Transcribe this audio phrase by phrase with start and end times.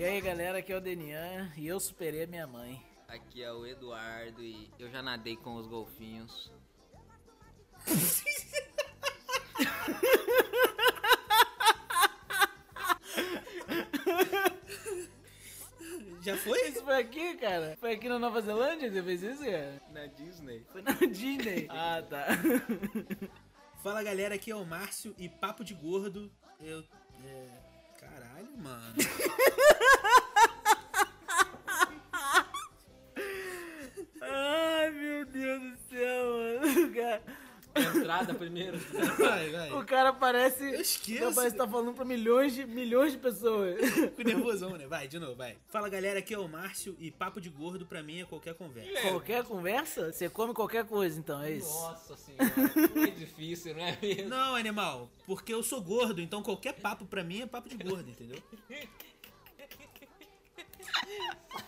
[0.00, 2.82] E aí galera, aqui é o Denian e eu superei a minha mãe.
[3.06, 6.50] Aqui é o Eduardo e eu já nadei com os golfinhos.
[16.22, 16.68] Já foi?
[16.68, 17.76] Isso foi aqui, cara?
[17.78, 19.82] Foi aqui na Nova Zelândia que você fez isso, cara?
[19.92, 20.64] Na Disney.
[20.72, 21.68] Foi na Disney.
[21.72, 22.26] Ah, tá.
[23.82, 26.32] Fala galera, aqui é o Márcio e papo de gordo.
[26.58, 26.82] Eu.
[27.22, 27.69] É.
[28.56, 28.94] Mano.
[34.22, 36.90] Ai, meu Deus do céu, mano.
[37.74, 38.78] Cara, Entrada primeiro.
[39.18, 39.72] Vai, vai.
[39.72, 40.64] o cara parece.
[40.64, 41.34] Eu esqueço.
[41.34, 43.78] Parece que tá falando pra milhões de, milhões de pessoas.
[44.16, 44.86] Fico nervosão, né?
[44.86, 45.56] Vai, de novo, vai.
[45.68, 49.08] Fala galera, aqui é o Márcio e papo de gordo pra mim é qualquer conversa.
[49.08, 51.68] Qualquer conversa, você come qualquer coisa, então, é isso.
[51.68, 52.44] Nossa senhora,
[53.08, 54.28] é difícil, não é mesmo?
[54.28, 58.08] Não, animal, porque eu sou gordo, então qualquer papo pra mim é papo de gordo,
[58.10, 58.42] entendeu?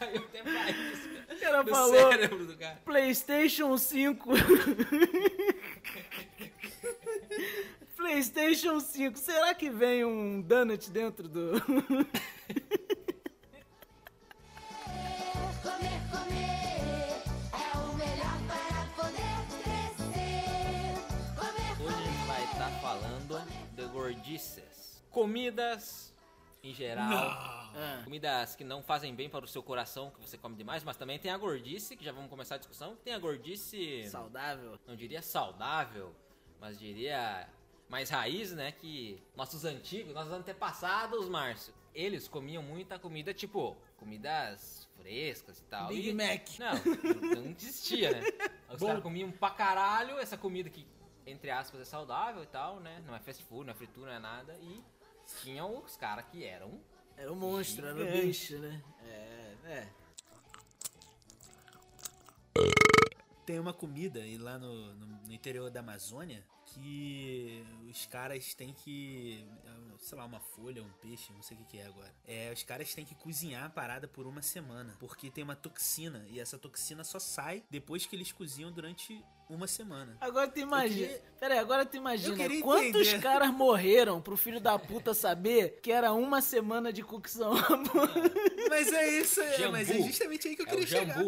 [0.03, 0.77] Saiu até mais
[1.31, 2.81] O cara falou cérebro do cara.
[2.85, 4.31] PlayStation 5.
[7.97, 9.17] PlayStation 5.
[9.17, 11.53] Será que vem um donut dentro do.
[15.63, 17.23] Comer, comer
[17.53, 20.99] é o melhor para poder crescer.
[21.37, 23.39] Comer, Hoje a gente vai estar falando
[23.77, 25.01] de gordices.
[25.11, 26.12] Comidas
[26.63, 27.11] em geral.
[27.75, 30.97] Ah, Comidas que não fazem bem para o seu coração, que você come demais, mas
[30.97, 32.97] também tem a gordice, que já vamos começar a discussão.
[32.97, 34.79] Tem a gordice, saudável.
[34.87, 36.15] não diria saudável,
[36.61, 37.49] mas diria
[37.89, 38.73] mais raiz, né?
[38.73, 45.89] Que nossos antigos, nossos antepassados, Márcio, eles comiam muita comida, tipo, comidas frescas e tal.
[45.89, 46.15] Big e...
[46.15, 46.47] Mac.
[46.59, 48.21] Não, não existia, né?
[48.71, 50.87] Os caras comiam pra caralho essa comida que,
[51.27, 53.03] entre aspas, é saudável e tal, né?
[53.07, 54.57] Não é fast food, não é fritura, não é nada.
[54.63, 54.83] E
[55.41, 56.81] tinham os caras que eram
[57.17, 58.27] Era um monstro, era um Gigante.
[58.27, 58.83] bicho, né?
[59.05, 59.89] É, é.
[63.45, 66.45] Tem uma comida aí lá no, no, no interior da Amazônia
[66.75, 69.45] que os caras têm que.
[70.01, 72.13] Sei lá, uma folha, um peixe, não sei o que, que é agora.
[72.27, 74.97] É, os caras têm que cozinhar a parada por uma semana.
[74.99, 76.27] Porque tem uma toxina.
[76.29, 80.17] E essa toxina só sai depois que eles cozinham durante uma semana.
[80.21, 81.07] Agora tu imagina.
[81.07, 83.21] queria- Pera aí, agora tu imagina quantos entender.
[83.23, 87.53] caras morreram pro filho da puta saber que era uma semana de cocção.
[88.69, 89.73] Mas é isso, é, Jambu.
[89.73, 91.19] mas é justamente aí que eu É queria o chegar.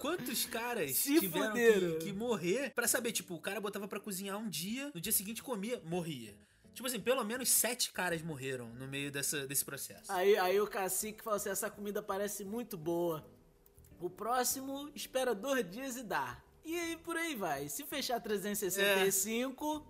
[0.00, 1.98] Quantos caras Se tiveram fuderam.
[1.98, 5.12] que, que morrer pra saber, tipo, o cara botava pra cozinhar um dia, no dia
[5.12, 6.34] seguinte comia, morria.
[6.72, 10.10] Tipo assim, pelo menos sete caras morreram no meio dessa, desse processo.
[10.10, 13.22] Aí, aí o cacique falou assim: essa comida parece muito boa.
[14.00, 16.42] O próximo espera dois dias e dá.
[16.64, 17.68] E aí por aí vai.
[17.68, 19.86] Se fechar 365,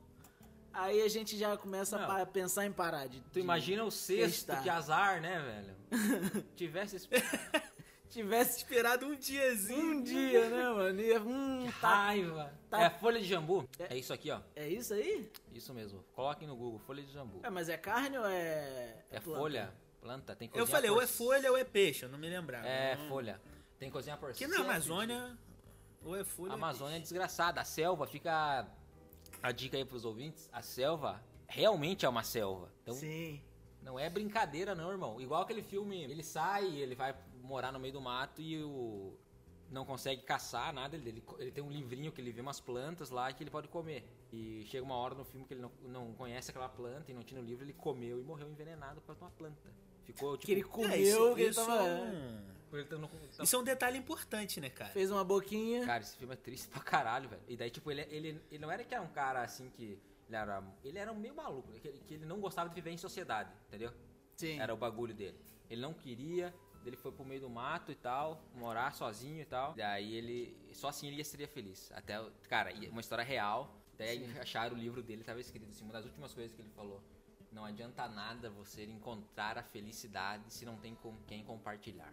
[0.73, 2.11] aí a gente já começa Não.
[2.11, 3.21] a pensar em parar de.
[3.33, 4.63] Tu imagina o sexto, testar.
[4.63, 6.45] que azar, né, velho?
[6.57, 7.09] Tivesse esse...
[8.11, 9.99] Tivesse Esperado um diazinho.
[9.99, 11.01] um dia, né, mano?
[11.01, 11.89] Ia, hum, tá.
[12.07, 12.53] raiva.
[12.69, 13.69] tá- É folha de jambu.
[13.79, 14.41] É isso aqui, ó.
[14.57, 15.31] É isso aí?
[15.55, 16.05] Isso mesmo.
[16.13, 17.41] Coloquem no Google, folha de jambu.
[17.45, 19.05] É, mas é carne ou é.
[19.11, 19.39] É planta?
[19.39, 22.19] folha, planta, tem que Eu falei, por- ou é folha ou é peixe, eu não
[22.19, 22.67] me lembrava.
[22.67, 23.41] É, Não- folha.
[23.79, 25.39] Tem que cozinhar por Aqui na Amazônia,
[26.05, 27.03] ou é folha A é Amazônia é peixe.
[27.05, 27.61] desgraçada.
[27.61, 28.67] A selva fica.
[29.43, 32.71] A dica aí pros ouvintes: a selva realmente é uma selva.
[32.83, 33.41] Então Sim.
[33.83, 35.19] não é brincadeira, não, irmão.
[35.21, 39.15] Igual aquele filme: ele sai, ele vai morar no meio do mato e o.
[39.71, 43.09] Não consegue caçar nada, ele, ele, ele tem um livrinho que ele vê umas plantas
[43.11, 44.05] lá que ele pode comer.
[44.33, 47.23] E chega uma hora no filme que ele não, não conhece aquela planta e não
[47.23, 49.71] tinha no livro, ele comeu e morreu envenenado por causa de uma planta.
[50.05, 50.47] Ficou tipo.
[50.47, 51.87] Que ele É, comeu, isso, que ele isso tava.
[51.87, 53.11] é um, ele não-
[53.45, 54.91] isso é um detalhe importante, né, cara?
[54.91, 55.87] Fez uma boquinha.
[55.87, 57.43] Cara, esse filme é triste pra caralho, velho.
[57.47, 60.01] E daí, tipo, ele, ele, ele não era que era um cara assim que.
[60.27, 63.53] Ele era, ele era meio maluco, que, que ele não gostava de viver em sociedade,
[63.69, 63.93] entendeu?
[64.37, 64.59] Sim.
[64.61, 65.37] Era o bagulho dele.
[65.69, 66.53] Ele não queria,
[66.85, 69.75] ele foi pro meio do mato e tal, morar sozinho e tal.
[69.75, 70.57] Daí ele.
[70.73, 71.91] Só assim ele seria feliz.
[71.93, 73.75] Até, cara, uma história real.
[73.99, 77.03] Daí acharam o livro dele, tava escrito assim, uma das últimas coisas que ele falou.
[77.53, 82.13] Não adianta nada você encontrar a felicidade se não tem com quem compartilhar.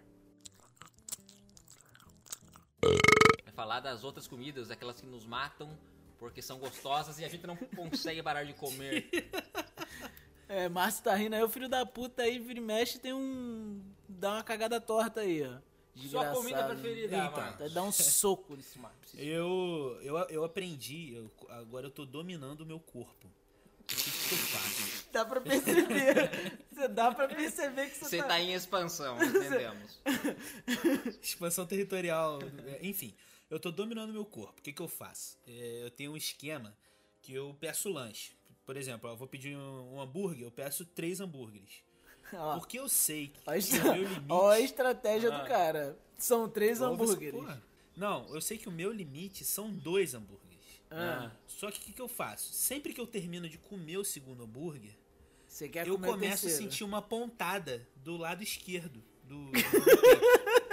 [3.45, 5.77] É falar das outras comidas, aquelas que nos matam
[6.17, 9.09] porque são gostosas e a gente não consegue parar de comer.
[10.49, 13.81] É, Márcio tá rindo aí, o filho da puta aí, vira e mexe, tem um.
[14.07, 15.57] dá uma cagada torta aí, ó.
[16.09, 17.31] Sua comida preferida, Eita.
[17.41, 17.73] Marcos?
[17.73, 19.19] Dar um soco nesse Márcio.
[19.19, 23.27] Eu, eu, eu aprendi, eu- agora eu tô dominando o meu corpo.
[23.27, 25.05] O que, que eu faço?
[25.11, 26.59] Dá pra perceber.
[26.71, 29.99] Você dá pra perceber que você, Você tá em expansão, entendemos.
[31.21, 32.39] Expansão territorial.
[32.81, 33.15] Enfim,
[33.49, 34.59] eu tô dominando meu corpo.
[34.59, 35.37] O que, que eu faço?
[35.47, 36.75] É, eu tenho um esquema
[37.21, 38.31] que eu peço lanche.
[38.67, 41.83] Por exemplo, eu vou pedir um, um hambúrguer, eu peço três hambúrgueres.
[42.33, 44.25] Ó, Porque eu sei que a o meu limite...
[44.29, 45.39] ó a estratégia Ah.
[45.39, 45.97] do cara.
[46.17, 47.39] São três você- hambúrgueres.
[47.39, 47.63] porra.
[47.95, 50.81] Não, eu sei que o meu limite são dois hambúrgueres.
[50.91, 51.31] Ah.
[51.47, 52.53] Só que o que, que eu faço?
[52.53, 54.95] Sempre que eu termino de comer o segundo hambúrguer,
[55.47, 59.51] Você eu começo a sentir uma pontada do lado esquerdo do.
[59.51, 60.66] do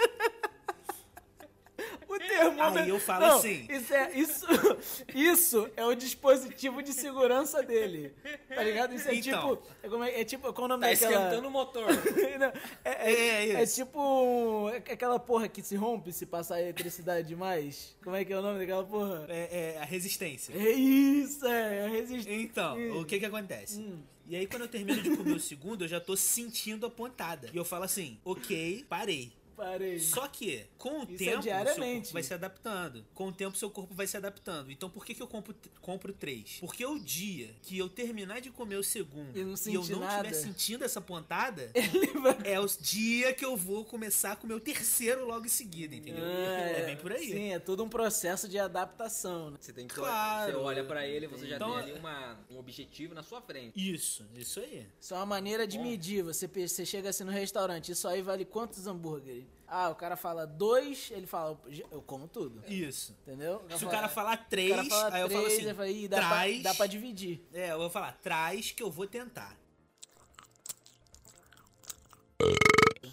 [2.35, 2.83] O termômetro.
[2.83, 3.67] Aí eu falo Não, assim.
[3.71, 4.47] Isso é, isso,
[5.15, 8.13] isso é o dispositivo de segurança dele.
[8.49, 8.95] Tá ligado?
[8.95, 9.57] Isso é Então.
[9.57, 9.63] tipo.
[9.83, 10.53] É, como é, é tipo.
[10.53, 11.13] Qual o nome Tá daquela.
[11.13, 11.87] esquentando o motor.
[12.39, 12.53] Não,
[12.85, 13.99] é, é, É, é tipo.
[14.01, 17.97] um- é aquela porra que se rompe se passar eletricidade demais.
[18.03, 19.25] Como é que é o nome daquela porra?
[19.29, 20.53] É, é a resistência.
[20.57, 22.35] É isso, é a resistência.
[22.35, 23.01] Então, Hum.
[23.01, 23.85] o que que acontece?
[24.27, 27.51] E aí quando eu termino de comer o segundo, eu já tô sentindo a pontada.
[27.53, 29.33] E eu falo assim, ok, parei.
[29.57, 29.99] Parei.
[30.01, 32.01] Só que, com o Isso é tempo, seu diariamente.
[32.03, 33.05] corpo vai se adaptando.
[33.15, 34.71] Com o tempo, seu corpo vai se adaptando.
[34.71, 36.57] Então, por que, que eu compro, compro três?
[36.61, 40.29] Porque o dia que eu terminar de comer o segundo E não eu não nada.
[40.29, 41.71] estiver sentindo essa pontada,
[42.23, 45.95] vai- é o dia que eu vou começar a comer o terceiro logo em seguida,
[45.95, 46.25] entendeu?
[46.25, 47.31] Ah, é bem por aí.
[47.31, 49.51] Sim, é todo um processo de adaptação.
[49.51, 49.57] né?
[49.61, 50.53] Você tem que Claro.
[50.53, 53.73] Você olha pra ele, você já Então, tem ali uma, um objetivo na sua frente.
[53.95, 54.87] Isso, isso aí.
[55.01, 56.23] Isso é uma maneira de medir.
[56.25, 59.44] Você, você chega assim no restaurante, isso aí vale quantos hambúrgueres?
[59.67, 61.59] Ah, o cara fala dois, ele fala,
[61.91, 62.63] eu como tudo.
[62.71, 63.17] Isso.
[63.23, 63.65] Entendeu?
[63.77, 66.09] Se o cara falar três, cara fala aí eu falo três, assim, eu falo, "Ih,
[66.09, 66.63] dá, pra, traz...
[66.63, 67.41] dá pra dividir.
[67.53, 69.57] É, eu vou falar, traz que eu vou tentar.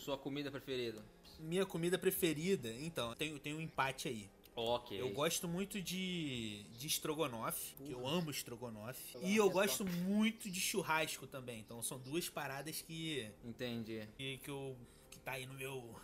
[0.04, 1.04] Sua comida preferida.
[1.40, 4.30] Minha comida preferida, então, tem, tem um empate aí.
[4.56, 5.00] Ok.
[5.00, 9.18] Eu gosto muito de, de estrogonofe, eu amo estrogonofe.
[9.24, 11.62] E eu gosto muito de churrasco também.
[11.62, 14.08] Então são duas paradas que, Entendi.
[14.18, 14.76] que, que eu.
[15.10, 15.96] que tá aí no meu.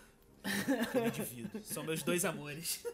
[0.92, 1.62] Que eu me divido.
[1.64, 2.86] São meus dois amores.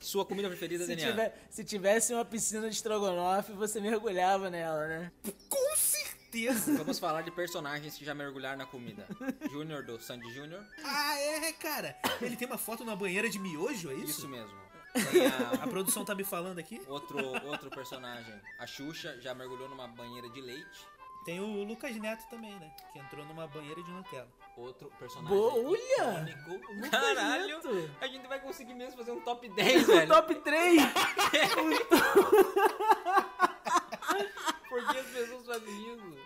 [0.00, 1.10] Sua comida preferida, Se, Daniel?
[1.10, 5.12] tiver, se tivesse uma piscina de estrogonofe, você mergulhava nela, né?
[5.48, 6.76] Com certeza!
[6.76, 9.06] Vamos falar de personagens que já mergulharam na comida.
[9.50, 10.64] Júnior do Sandy Júnior.
[10.82, 11.96] Ah, é, cara!
[12.20, 14.18] Ele tem uma foto na banheira de miojo, é isso?
[14.20, 14.60] Isso mesmo.
[15.60, 16.80] A a, produção tá me falando aqui?
[16.88, 18.34] outro, outro personagem.
[18.58, 20.86] A Xuxa já mergulhou numa banheira de leite.
[21.24, 22.70] Tem o Lucas Neto também, né?
[22.92, 24.28] Que entrou numa banheira de Nutella.
[24.56, 26.26] Outro personagem Boa, olha!
[26.90, 27.60] Caralho!
[28.00, 30.08] A gente vai conseguir mesmo fazer um top 10, velho.
[30.08, 30.82] Top 3!
[34.68, 36.16] Por que as pessoas fazem isso?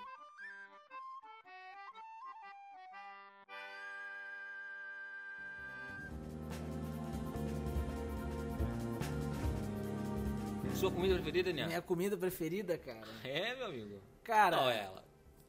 [10.75, 11.69] Sua comida preferida, Daniel?
[11.69, 13.01] Minha comida preferida, cara.
[13.25, 13.99] É, meu amigo.
[14.23, 15.05] Cara, Qual é ela?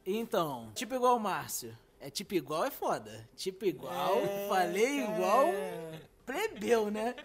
[0.05, 1.77] então, tipo igual o Márcio.
[1.99, 3.27] É tipo igual é foda.
[3.35, 5.47] Tipo igual, É, falei igual
[6.25, 7.15] plebeu, né?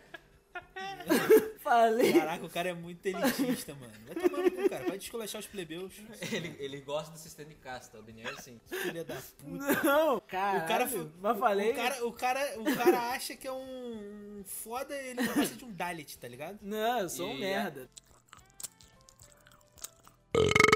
[1.60, 2.12] falei.
[2.12, 3.92] Caraca, o cara é muito elitista, mano.
[4.06, 4.84] Vai tomando cu, cara.
[4.88, 5.92] Vai descolachar os plebeus.
[6.30, 8.60] Ele, ele gosta do sistema de casta, o Daniel é assim.
[8.66, 9.82] Filha da puta.
[9.84, 10.64] Não, cara.
[10.64, 10.88] O cara,
[11.20, 11.72] mas falei.
[11.72, 15.54] o, cara, o, cara, o cara acha que é um, um foda ele não gosta
[15.56, 16.58] de um Dalit, tá ligado?
[16.62, 17.88] Não, eu sou um E- merda.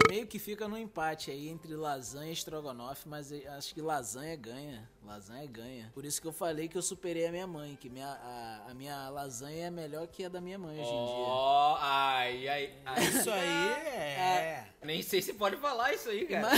[0.09, 4.37] Meio que fica no empate aí entre lasanha e estrogonofe, mas eu acho que lasanha
[4.37, 4.89] ganha.
[5.05, 5.91] Lasanha ganha.
[5.95, 8.75] Por isso que eu falei que eu superei a minha mãe, que minha, a, a
[8.75, 11.15] minha lasanha é melhor que a da minha mãe hoje em dia.
[11.15, 13.05] Ó, ai, ai, ai.
[13.05, 14.67] Isso aí é.
[14.83, 16.51] Nem sei se pode falar isso aí, cara.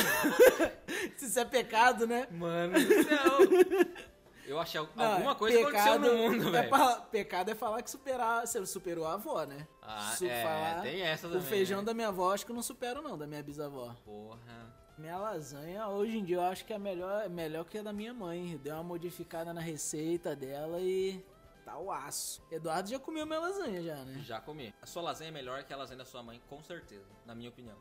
[1.16, 2.26] Se isso é pecado, né?
[2.30, 3.98] Mano do céu.
[4.48, 7.02] Eu achei alguma coisa aconteceu no mundo, é velho.
[7.10, 9.68] pecado é falar que superar, você superou a avó, né?
[9.82, 11.84] Ah, Su- é, tem essa O também, feijão né?
[11.84, 13.94] da minha avó acho que eu não supero não, da minha bisavó.
[14.04, 14.74] Porra.
[14.96, 17.92] Minha lasanha, hoje em dia, eu acho que é melhor, é melhor que a da
[17.92, 18.56] minha mãe.
[18.56, 21.24] Deu uma modificada na receita dela e
[21.64, 22.42] tá o aço.
[22.50, 24.20] Eduardo já comeu minha lasanha já, né?
[24.24, 24.74] Já comi.
[24.82, 27.04] A sua lasanha é melhor que a lasanha da sua mãe, com certeza.
[27.26, 27.76] Na minha opinião.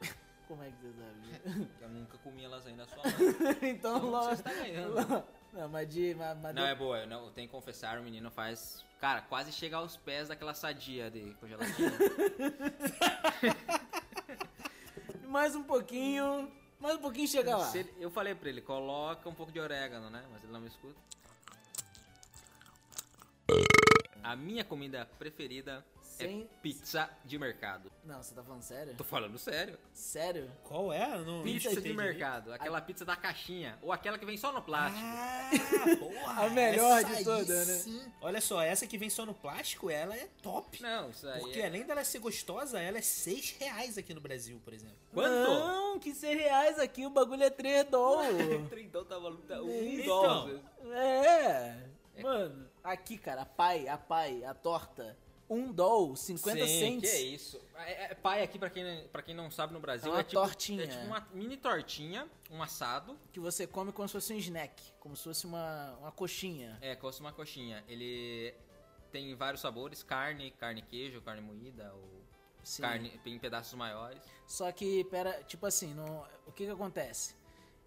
[0.48, 1.70] Como é que você sabe?
[1.82, 3.12] Eu nunca comi a lasanha da sua mãe.
[3.70, 4.24] então, Então logo...
[4.28, 5.24] você está ganhando.
[5.54, 6.14] Não, mas de...
[6.14, 6.98] Mas, mas Não, de- é boa.
[6.98, 8.84] Eu, não, eu tenho que confessar, o menino faz...
[9.00, 11.92] Cara, quase chega aos pés daquela sadia de congelatina.
[15.28, 16.50] Mais um pouquinho...
[16.80, 17.70] Mais um pouquinho chega lá.
[17.74, 20.22] Ele- eu falei pra ele, coloca um pouco de orégano, né?
[20.30, 20.94] Mas ele não me escuta.
[24.22, 25.84] A minha comida preferida
[26.16, 27.90] Sem- é pizza de mercado.
[28.04, 28.94] Não, você tá falando sério?
[28.96, 29.78] Tô falando sério.
[29.92, 30.50] Sério?
[30.62, 31.18] Qual é?
[31.18, 32.52] Não, Pizza de mercado.
[32.52, 33.78] Aquela pizza da caixinha.
[33.82, 35.02] Ou aquela que vem só no plástico.
[35.04, 35.50] Ah,
[35.98, 37.74] porra, A melhor essa de todas, né?
[37.74, 38.12] sim.
[38.20, 40.80] Olha só, essa que vem só no plástico, ela é top.
[40.82, 41.66] Não, isso aí Porque é...
[41.66, 44.96] além dela ser gostosa, ela é 6 reais aqui no Brasil, por exemplo.
[45.12, 45.30] Quanto?
[45.50, 48.36] Não, que 100 reais aqui, o bagulho é 3 dólares.
[48.78, 50.04] Então tá maluco, tá um Então.
[50.22, 50.60] dólar.
[50.92, 51.76] É,
[52.22, 52.68] mano.
[52.82, 55.16] Aqui, cara, a pai, a pai, a torta,
[55.54, 57.10] um doll, 50 Sim, cents.
[57.10, 57.60] que é isso.
[57.76, 60.40] É, é- pai aqui, pra quem, pra quem não sabe, no Brasil, É uma tipo,
[60.40, 60.84] tortinha.
[60.84, 64.82] É tipo uma mini tortinha, um assado, que você come como se fosse um snack,
[65.00, 66.78] como se fosse uma, uma coxinha.
[66.80, 67.84] é, como se fosse uma coxinha.
[67.88, 68.54] Ele
[69.12, 72.22] tem vários sabores, carne, carne queijo, carne moída, ou
[72.62, 72.82] Sim.
[72.82, 74.22] carne em pedaços maiores.
[74.46, 77.34] Só que, pera, tipo assim, não, o que que acontece?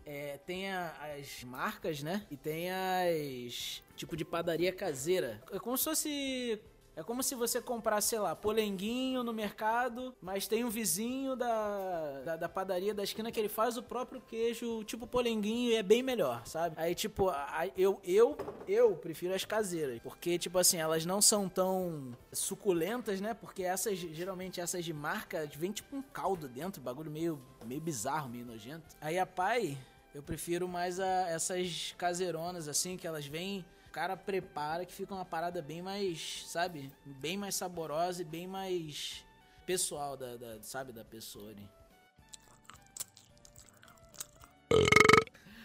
[0.06, 2.26] É, tem a- as marcas, né?
[2.32, 3.84] E tem as.
[3.98, 5.44] Tipo de padaria caseira.
[5.52, 6.62] É como se fosse.
[6.98, 12.22] É como se você comprasse, sei lá, polenguinho no mercado, mas tem um vizinho da,
[12.26, 15.84] da, da padaria da esquina que ele faz o próprio queijo, tipo polenguinho, e é
[15.84, 16.76] bem melhor, sabe?
[16.76, 17.32] Aí, tipo,
[17.78, 18.36] eu, eu,
[18.68, 23.36] eu prefiro as caseiras, porque, tipo assim, elas não são tão suculentas, né?
[23.36, 28.28] Porque essas, geralmente, essas de marca, vem tipo um caldo dentro, bagulho meio, meio bizarro,
[28.28, 28.96] meio nojento.
[29.00, 29.78] Aí a pai,
[30.16, 33.64] eu prefiro mais a, essas caseironas, assim, que elas vêm
[33.98, 36.92] o cara prepara que fica uma parada bem mais, sabe?
[37.04, 39.26] Bem mais saborosa e bem mais
[39.66, 41.68] pessoal da, da- sabe, da pessoa ali.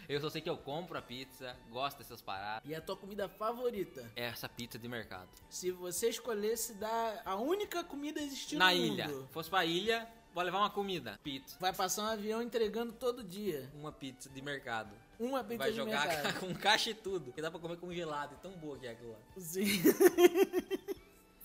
[0.09, 2.67] Eu só sei que eu compro a pizza, gosto dessas paradas.
[2.67, 4.11] E a tua comida favorita?
[4.17, 5.29] É essa pizza de mercado.
[5.51, 9.09] Se você escolhesse dar a única comida existindo Na no ilha.
[9.09, 11.21] mundo, Fosse pra ilha, vou levar uma comida.
[11.23, 11.59] Pizza.
[11.61, 13.71] vai passar um avião entregando todo dia.
[13.75, 14.97] Uma pizza de mercado.
[15.25, 17.33] Uma pizza Vai jogar com caixa e tudo.
[17.33, 18.35] Que dá pra comer congelado.
[18.35, 19.19] E tão boa que é aquilo lá.
[19.39, 19.67] Sim.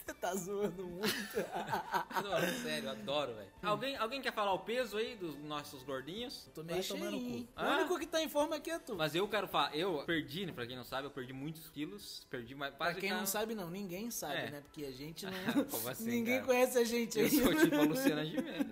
[0.08, 1.08] Você tá zoando muito.
[2.24, 3.50] Não, sério, eu adoro, velho.
[3.62, 6.50] Alguém, alguém quer falar o peso aí dos nossos gordinhos?
[6.56, 7.00] Tô meio cheio.
[7.02, 7.38] cu.
[7.40, 7.76] O Ah?
[7.80, 8.96] único que tá em forma aqui é tu.
[8.96, 12.26] Mas eu quero falar, eu perdi, né, pra quem não sabe, eu perdi muitos quilos.
[12.30, 12.74] Perdi mais.
[12.76, 14.50] Pra quem não sabe, não, ninguém sabe, É.
[14.52, 14.62] né?
[14.62, 15.66] Porque a gente não.
[15.66, 16.46] Como assim, ninguém cara?
[16.48, 17.32] conhece a gente Eu aí.
[17.32, 18.68] sou tipo a Luciana Gimenez.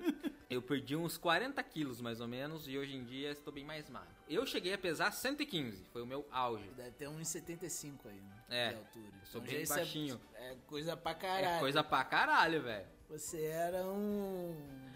[0.56, 3.90] Eu perdi uns 40 quilos mais ou menos e hoje em dia estou bem mais
[3.90, 4.08] magro.
[4.30, 6.64] Eu cheguei a pesar 115, foi o meu auge.
[6.78, 8.44] Deve ter 1,75 aí, né?
[8.50, 9.06] É, De altura.
[9.20, 10.22] eu sou Então bem é- baixinho.
[10.36, 11.58] É, coisa pra caralho.
[11.58, 12.86] É coisa pra caralho, velho.
[13.10, 14.56] Você era um.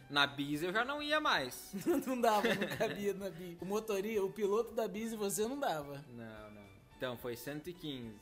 [0.10, 1.74] Na bis eu já não ia mais.
[2.08, 3.62] não dava, não cabia na Bis.
[3.62, 6.04] O motorista, o piloto da Bis e você não dava.
[6.10, 6.70] Não, não.
[6.96, 8.18] Então foi 115.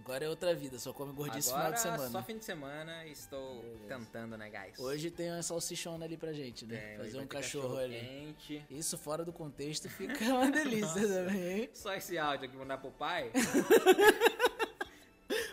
[0.00, 2.10] Agora é outra vida, só come gordice final Agora de semana.
[2.10, 4.78] só fim de semana estou tentando, né, guys?
[4.78, 6.94] Hoje tem uma salsichona ali pra gente, né?
[7.00, 7.98] Hoje Fazer um ter cachorro, ali.
[7.98, 8.64] quente.
[8.70, 11.70] Isso fora do contexto fica uma delícia também, hein?
[11.74, 13.32] Só esse áudio aqui mandar pro pai.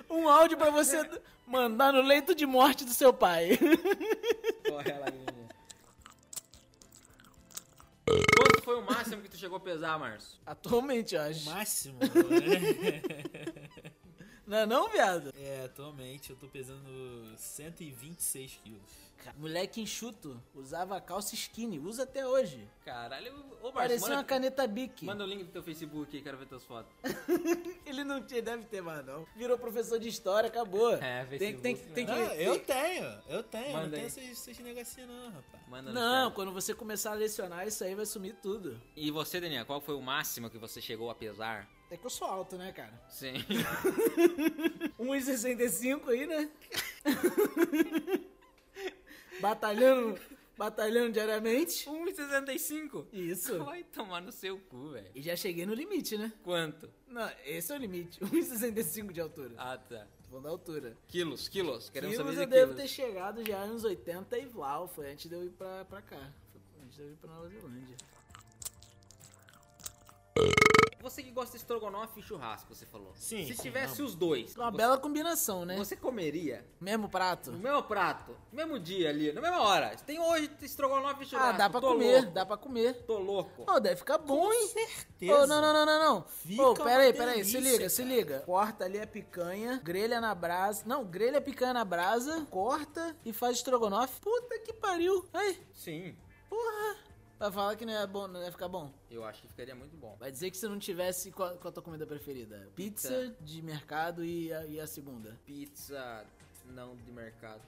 [0.10, 1.10] Um áudio pra você
[1.48, 3.58] mandar no leito de morte do seu pai.
[4.70, 5.50] Corre lá, menina.
[8.06, 10.38] Quanto foi o máximo que tu chegou a pesar, Márcio?
[10.46, 11.46] Atualmente, eu O acho.
[11.46, 13.02] máximo, né?
[14.46, 15.32] Não é não, viado?
[15.38, 16.90] É, atualmente eu tô pesando
[17.38, 19.04] 126 quilos.
[19.38, 22.68] Moleque enxuto, usava calça skinny, usa até hoje.
[22.84, 25.06] Caralho, ô Márcio, Parecia manda, uma caneta Bic.
[25.06, 26.92] manda o link do teu Facebook aí, quero ver tuas fotos.
[27.86, 29.26] Ele não tinha, deve ter mais não.
[29.36, 30.96] Virou professor de história, acabou.
[30.96, 32.12] É, tem, tem, Facebook, tem que...
[32.12, 33.72] Não, eu tenho, eu tenho.
[33.72, 34.08] Manda não tenho aí.
[34.08, 35.68] esses, esses negocinhos não, rapaz.
[35.70, 38.80] Manda Não, quando você começar a lecionar, isso aí vai sumir tudo.
[38.96, 41.68] E você, Daniel, qual foi o máximo que você chegou a pesar?
[41.94, 42.92] É que eu sou alto, né, cara?
[43.08, 43.34] Sim.
[45.00, 46.50] 1,65 aí, né?
[49.40, 50.20] batalhando,
[50.58, 51.88] batalhando diariamente.
[51.88, 53.06] 1,65?
[53.14, 53.64] Isso.
[53.64, 55.12] Vai tomar no seu cu, velho.
[55.14, 56.34] E já cheguei no limite, né?
[56.42, 56.90] Quanto?
[57.08, 58.20] Não, esse é o limite.
[58.22, 59.54] 1,65 de altura.
[59.56, 60.08] Ah, tá.
[60.24, 60.98] Tô falando da altura.
[61.08, 61.92] Quilos, quilos.
[61.92, 62.82] Queremos Quilos saber eu de devo quilos.
[62.82, 64.88] ter chegado já uns 80 e Vlau.
[64.88, 66.34] Foi antes de eu ir pra, pra cá.
[66.52, 67.98] Foi antes de eu ir pra Nova Zelândia.
[71.04, 73.12] Você que gosta de estrogonofe e churrasco, você falou.
[73.14, 74.08] Sim, Se sim, tivesse amo.
[74.08, 75.76] os dois, Uma você, bela combinação, né?
[75.76, 77.52] você comeria Mesmo prato.
[77.52, 79.98] no mesmo prato, no mesmo dia ali, na mesma hora.
[80.06, 81.58] Tem hoje estrogonofe e Ah, churrasco.
[81.58, 82.94] dá pra tô comer, louco, dá pra comer.
[83.06, 83.70] Tô louco.
[83.70, 84.68] Ô, deve ficar bom, hein?
[84.70, 85.44] certeza.
[85.44, 86.24] Ô, não, não, não, não, não.
[86.24, 88.16] Fica uma pera aí, pera aí, se delícia, liga, se cara.
[88.16, 88.40] liga.
[88.46, 90.84] Corta ali a picanha, grelha na brasa.
[90.86, 94.22] Não, grelha a picanha na brasa, corta e faz estrogonofe.
[94.22, 95.26] Puta que pariu.
[95.34, 96.16] Aí, Sim,
[96.50, 96.96] porra.
[97.44, 98.90] Vai falar que não é bom, não ia ficar bom.
[99.12, 100.16] eu acho que ficaria muito bom.
[100.18, 102.70] Vai dizer que se não tivesse, qual, qual a tua comida preferida?
[102.74, 103.36] Pizza, Pizza.
[103.42, 105.38] de mercado e a, e a segunda?
[105.46, 106.26] Pizza
[106.68, 107.62] não de mercado.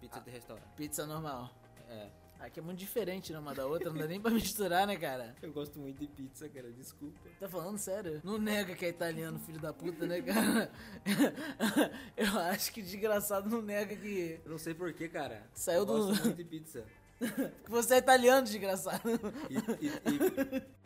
[0.00, 0.64] Pizza de restaurante.
[0.74, 1.50] Pizza normal.
[1.90, 2.08] É.
[2.38, 5.36] Aqui é muito diferente uma da outra, não dá nem pra misturar, né, cara?
[5.42, 7.18] Eu gosto muito de pizza, cara, desculpa.
[7.38, 8.22] Tá falando sério?
[8.24, 10.72] Não nega que é italiano, filho da puta, né, cara?
[12.16, 15.46] Eu acho que desgraçado não nega que, Eu não sei porquê, cara.
[15.52, 16.86] Saiu eu do- gosto muito de pizza.
[17.64, 19.02] que você é italiano, desgraçado.
[19.50, 20.80] E, e- e-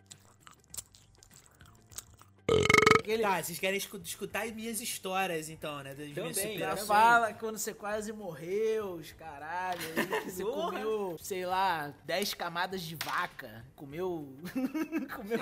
[3.00, 5.90] Aquele Tá, vocês querem escu- escutar minhas histórias, então, né?
[5.94, 6.52] Das minhas Também, também.
[6.54, 6.88] superações.
[6.88, 12.96] fala quando você quase morreu, os caralho, aí você comeu, sei lá, 10 camadas de
[12.96, 13.62] vaca.
[13.76, 14.34] Comeu.
[15.16, 15.38] comeu.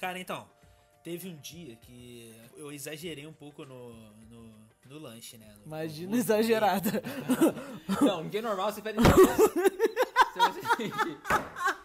[0.00, 0.48] Cara, então,
[1.04, 3.92] teve um dia que eu exagerei um pouco no,
[4.30, 4.54] no,
[4.88, 5.46] no lanche, né?
[5.58, 7.02] No- Imagina no- exagerada.
[8.00, 9.36] Não, ninguém normal você pede duas.
[9.36, 10.60] Você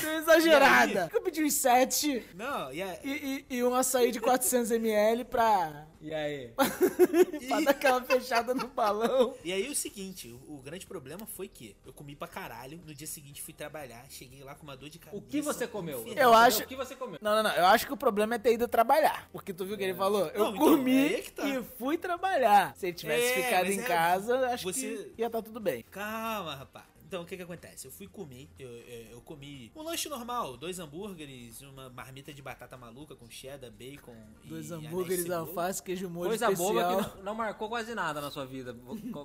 [0.00, 1.04] deu exagerada.
[1.04, 1.10] Aí?
[1.12, 5.86] Eu pedi uns 7 Não, e, a, e, e, e um açaí de 400ml pra,
[6.00, 6.52] E aí?
[7.48, 9.34] pra dar aquela fechada no balão.
[9.44, 12.94] e aí o seguinte, o, o grande problema foi que eu comi pra caralho, no
[12.94, 15.22] dia seguinte fui trabalhar, cheguei lá com uma dor de cabeça.
[15.22, 16.04] O que você comeu?
[16.16, 17.18] Eu acho- O que você comeu?
[17.20, 17.52] Não, não, não.
[17.54, 19.28] Eu acho que o problema é ter ido trabalhar.
[19.32, 20.26] Porque tu viu o que ele falou?
[20.28, 21.48] Eu Não, então, comi aí é tá.
[21.48, 22.74] e fui trabalhar.
[22.76, 25.82] Se ele tivesse É, ficado em é- casa, acho você- que ia estar tudo bem.
[25.90, 26.93] Calma, rapaz.
[27.14, 27.86] Então, o que que acontece?
[27.86, 32.42] Eu fui comer, eu, eu, eu comi um lanche normal, dois hambúrgueres, uma marmita de
[32.42, 36.74] batata maluca com cheddar, bacon e Dois hambúrgueres, alface, queijo molho Coisa especial.
[36.74, 38.76] boba que não, não marcou quase nada na sua vida,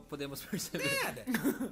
[0.07, 1.03] podemos perceber.
[1.03, 1.25] Nada.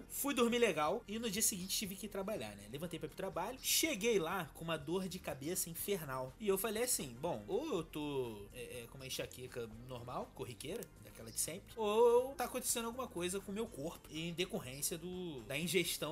[0.09, 2.67] Fui dormir legal e no dia seguinte tive que ir trabalhar, né?
[2.71, 6.33] Levantei pra ir pro trabalho, cheguei lá com uma dor de cabeça infernal.
[6.39, 10.81] E eu falei assim: bom, ou eu tô é, é, com uma enxaqueca normal, corriqueira,
[11.03, 15.41] daquela de sempre, ou tá acontecendo alguma coisa com o meu corpo em decorrência do,
[15.43, 16.06] da ingestão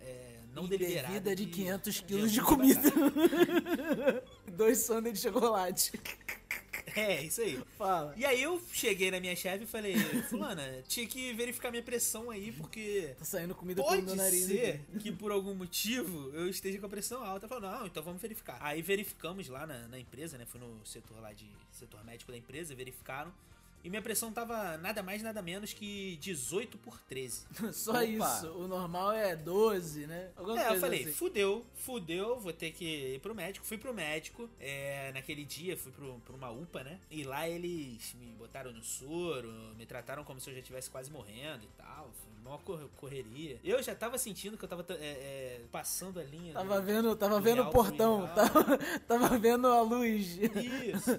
[0.00, 1.34] é, não deliberada.
[1.34, 2.80] De 500 quilos de açúcar comida.
[4.56, 5.92] Dois sundae de chocolate.
[6.94, 7.62] É, isso aí.
[7.76, 8.14] Fala.
[8.16, 9.96] E aí eu cheguei na minha chefe e falei,
[10.30, 14.46] fulana, tinha que verificar minha pressão aí, porque Tá saindo comida pelo Pode meu nariz.
[14.46, 14.98] ser aqui.
[15.00, 17.44] que por algum motivo eu esteja com a pressão alta.
[17.46, 18.56] Ela falou, não, então vamos verificar.
[18.62, 20.46] Aí verificamos lá na, na empresa, né?
[20.46, 23.30] Fui no setor lá de setor médico da empresa, verificaram.
[23.86, 27.44] E minha pressão tava nada mais, nada menos que 18 por 13.
[27.72, 28.04] Só Opa.
[28.04, 28.48] isso.
[28.48, 30.30] O normal é 12, né?
[30.34, 31.12] Alguma É, eu falei, assim.
[31.12, 33.64] fudeu, fudeu, vou ter que ir pro médico.
[33.64, 36.98] Fui pro médico, é, naquele dia fui pro, pra uma UPA, né?
[37.08, 41.08] E lá eles me botaram no soro, me trataram como se eu já estivesse quase
[41.08, 42.10] morrendo e tal.
[42.12, 43.60] Foi uma cor- correria.
[43.62, 46.52] Eu já tava sentindo que eu tava é, é, passando a linha.
[46.54, 50.36] Tava do- vendo, tava do vendo o portão, tava, tava vendo a luz.
[50.38, 51.10] Isso.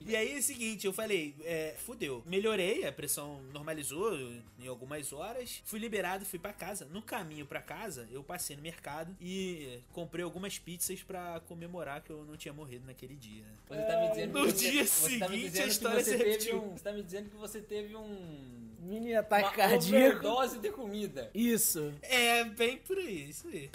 [0.00, 2.22] E aí é o seguinte, eu falei, é, fudeu.
[2.26, 4.16] Melhorei, a pressão normalizou
[4.58, 5.62] em algumas horas.
[5.64, 6.84] Fui liberado, fui pra casa.
[6.86, 12.10] No caminho pra casa, eu passei no mercado e comprei algumas pizzas pra comemorar que
[12.10, 13.42] eu não tinha morrido naquele dia.
[13.42, 13.52] né?
[13.68, 16.10] Você tá me dizendo No que você, dia você tá seguinte, dizendo a história você
[16.10, 16.62] se teve repetiu.
[16.62, 18.68] um, Você tá me dizendo que você teve um...
[18.80, 20.06] Mini ataque cardíaco.
[20.18, 21.30] overdose de comida.
[21.34, 21.92] Isso.
[22.02, 23.70] É, bem por aí, isso aí.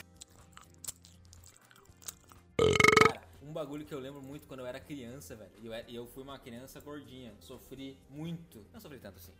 [3.53, 5.51] Um bagulho que eu lembro muito quando eu era criança, velho.
[5.61, 7.35] E eu, era- eu fui uma criança gordinha.
[7.39, 8.65] Sofri muito.
[8.73, 9.31] Não sofri tanto assim.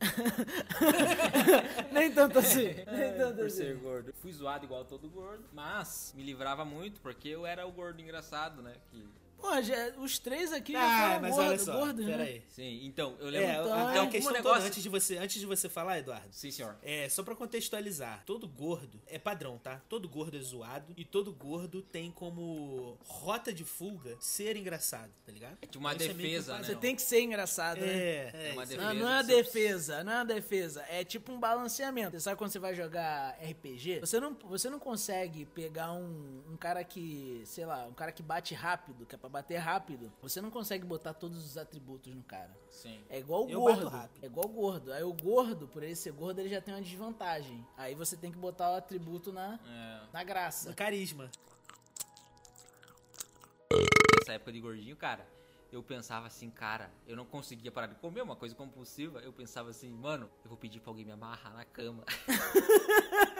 [1.92, 2.68] Nem tanto assim.
[2.90, 3.56] Nem tanto por assim.
[3.58, 4.14] ser gordo.
[4.14, 5.44] Fui zoado igual todo gordo.
[5.52, 8.74] Mas me livrava muito porque eu era o gordo engraçado, né?
[8.90, 9.06] Que...
[9.40, 12.10] Pô, já- os três aqui já Ah, foram mas gordo, olha só, gordos, né?
[12.12, 12.42] pera aí.
[12.48, 13.48] Sim, então, eu lembro.
[13.48, 15.98] É, Então, a, é um questão negócio- toda, antes de, você, antes de você falar,
[15.98, 16.76] Eduardo, Sim, senhor.
[16.82, 19.80] É, só pra contextualizar, todo gordo é padrão, tá?
[19.88, 25.32] Todo gordo é zoado e todo gordo tem como rota de fuga ser engraçado, tá
[25.32, 25.56] ligado?
[25.62, 26.64] É tipo uma Isso é defesa, um né?
[26.64, 27.86] Você tem que ser engraçado, né?
[27.86, 28.86] É, é, É uma defesa.
[28.86, 30.84] Não, não é uma defesa, não é uma defesa.
[30.88, 32.10] É tipo um balanceamento.
[32.12, 34.00] Você sabe quando você vai jogar RPG?
[34.00, 38.22] Você não, você não consegue pegar um, um cara que, sei lá, um cara que
[38.22, 40.12] bate rápido, que é pra bater rápido.
[40.20, 42.50] Você não consegue botar todos os atributos no cara.
[42.70, 43.00] Sim.
[43.08, 43.84] É igual o Eu gordo.
[43.84, 44.22] bato rápido.
[44.24, 44.92] É igual o gordo.
[44.92, 47.66] Aí o gordo, por ele ser gordo, ele já tem uma desvantagem.
[47.76, 50.68] Aí você tem que botar o atributo na, É, na graça.
[50.68, 51.30] No carisma.
[54.18, 55.26] nessa época de gordinho, cara,
[55.72, 59.20] eu pensava assim, cara, eu não conseguia parar de comer, uma coisa compulsiva.
[59.20, 62.04] Eu pensava assim, mano, eu vou pedir pra alguém me amarrar na cama.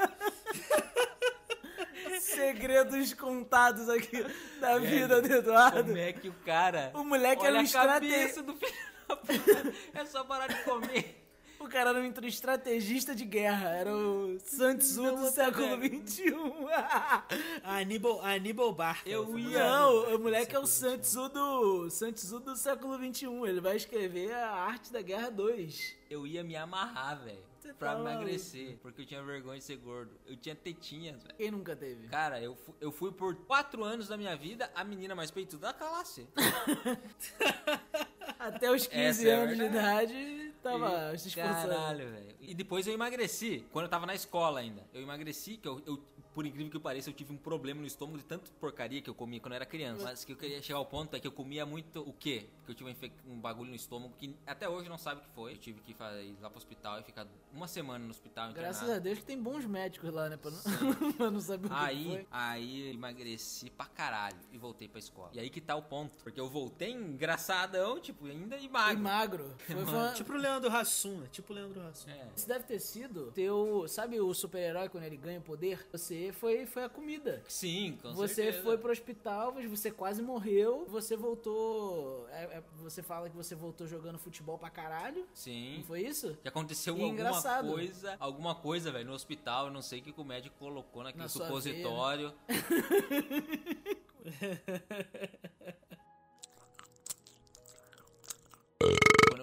[2.41, 4.25] Segredos contados aqui
[4.61, 5.85] da vida do Eduardo.
[5.85, 6.91] Como é que o cara.
[6.95, 8.43] O moleque olha era um estrategista.
[8.43, 8.73] do filho
[9.09, 9.75] da puta.
[9.95, 11.17] É só parar de comer.
[11.59, 13.69] O cara era um estrategista de guerra.
[13.69, 15.77] Era o Sun Tzu do século.
[16.07, 16.33] XXI.
[17.63, 19.09] Aníbal, Aníbal Barca.
[19.09, 23.27] Eu ia- Não, o moleque é o Sun Tzu do, Sun Tzu do século XXI.
[23.47, 25.95] Ele vai escrever a Arte da Guerra 2.
[26.09, 27.50] Eu ia me amarrar, velho.
[27.61, 28.79] Você Pra tá emagrecer.
[28.81, 30.11] Porque eu tinha vergonha de ser gordo.
[30.27, 31.35] Eu tinha tetinhas, velho.
[31.37, 32.09] Quem nunca teve?
[32.09, 35.67] Cara, eu, fu- eu fui por quatro anos da minha vida a menina mais peituda
[35.69, 36.27] da classe.
[38.39, 41.69] Até os 15 Essa é anos de idade, tava se esforçando.
[41.69, 42.37] Caralho, velho.
[42.41, 44.83] E depois eu emagreci, quando eu tava na escola ainda.
[44.95, 46.03] Eu emagreci, que eu, eu-
[46.35, 49.15] por incrível que pareça, eu tive um problema no estômago de tanta porcaria que eu
[49.15, 50.05] comia quando eu era criança.
[50.05, 52.47] Mas que eu queria chegar ao ponto é que eu comia muito o quê?
[52.59, 55.31] Porque eu tive infec- um bagulho no estômago que até hoje não sabe o que
[55.35, 55.53] foi.
[55.53, 58.77] Eu tive que fazer, ir lá pro hospital e ficar uma semana no hospital Graças
[58.83, 58.97] internado.
[59.01, 60.37] a Deus que tem bons médicos lá, né?
[60.37, 60.61] Pra não,
[61.15, 62.27] pra não saber o que Aí, foi.
[62.31, 65.31] aí eu emagreci pra caralho e voltei pra escola.
[65.33, 66.23] E aí que tá o ponto.
[66.23, 69.01] Porque eu voltei engraçadão, tipo, ainda e E magro.
[69.03, 69.55] magro.
[69.67, 72.11] Foi, uma- Tipo o Leandro Hassum, é tipo o Leandro Hassum.
[72.11, 72.29] É.
[72.37, 73.87] Isso deve ter sido teu.
[73.89, 75.87] Sabe o super-herói quando ele ganha poder?
[75.93, 77.43] Você você foi, foi a comida.
[77.49, 78.63] Sim, com você certeza.
[78.63, 82.27] foi pro hospital, você quase morreu, você voltou.
[82.31, 85.27] é- é- você fala que você voltou jogando futebol pra caralho.
[85.35, 85.79] Sim.
[85.79, 86.37] Não foi isso?
[86.43, 87.69] Que aconteceu E alguma engraçado.
[87.69, 91.23] coisa, alguma coisa, velho, no hospital, eu não sei o que o médico colocou naquele
[91.25, 92.33] Na supositório.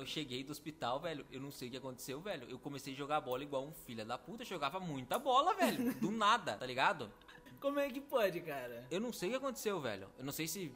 [0.07, 2.47] cheguei do hospital, velho, eu não sei o que aconteceu, velho.
[2.49, 4.43] Eu comecei a jogar bola igual um filho da puta.
[4.43, 5.93] Eu jogava muita bola, velho.
[5.99, 7.11] Do nada, tá ligado?
[7.59, 8.85] Como é que pode, cara?
[8.89, 10.07] Eu não sei o que aconteceu, velho.
[10.17, 10.71] Eu não sei se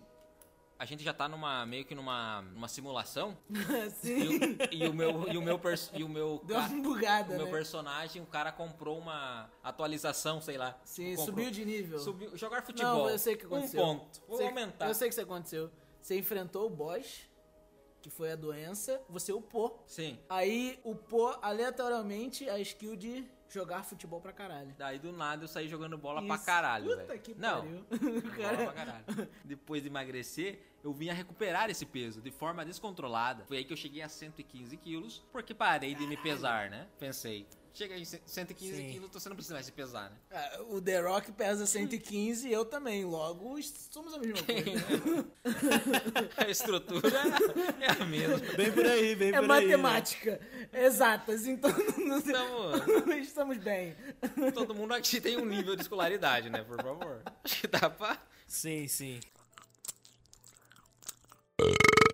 [0.80, 3.38] a gente já tá numa meio que numa, numa simulação.
[3.54, 4.28] E Sim.
[4.28, 7.38] o, e o meu e o meu pers- e o meu Deu uma bugada, o
[7.38, 7.52] meu né?
[7.52, 10.76] personagem, o cara comprou uma atualização, sei lá.
[10.84, 12.00] Sim, Comprou- subiu de nível.
[12.00, 13.04] Subiu, jogar futebol.
[13.04, 13.82] Não, eu sei o que aconteceu.
[13.84, 14.22] Um ponto.
[14.28, 14.88] Vou Sei- aumentar.
[14.88, 15.72] Eu sei o que isso aconteceu.
[16.02, 17.30] Você enfrentou o boss,
[18.02, 19.84] que foi a doença, você upou.
[19.86, 20.18] Sim.
[20.30, 24.74] Aí upou aleatoriamente a skill de jogar futebol pra caralho.
[24.78, 26.46] Daí do nada eu saí jogando bola pra Isso.
[26.46, 27.20] caralho, Puta velho.
[27.22, 27.62] que Não.
[27.62, 27.86] pariu.
[28.38, 29.30] Bola pra caralho.
[29.44, 33.46] Depois de emagrecer, eu vim a recuperar esse peso de forma descontrolada.
[33.46, 36.88] Foi aí que eu cheguei a 115 quilos, porque parei de me pesar, né?
[37.00, 38.90] Pensei, chega em 115 Sim.
[38.92, 40.18] quilos, você não precisa mais se pesar, né?
[40.32, 43.06] Ah, O The Rock pesa 115 e eu também.
[43.06, 43.58] Logo,
[43.92, 45.28] somos a mesma coisa.
[46.38, 47.10] A estrutura
[47.80, 48.38] é a mesma.
[48.56, 49.68] Bem por aí, bem É por aí.
[49.68, 49.78] né?
[49.78, 50.40] matemática.
[50.74, 51.46] Exatas.
[51.48, 51.70] Então,
[52.18, 53.96] Estamos, estamos bem.
[54.54, 56.64] todo mundo aqui tem um nível de escolaridade, né?
[56.64, 57.22] Por favor.
[57.44, 58.18] Acho que dá pra...
[58.48, 59.20] Sim, sim.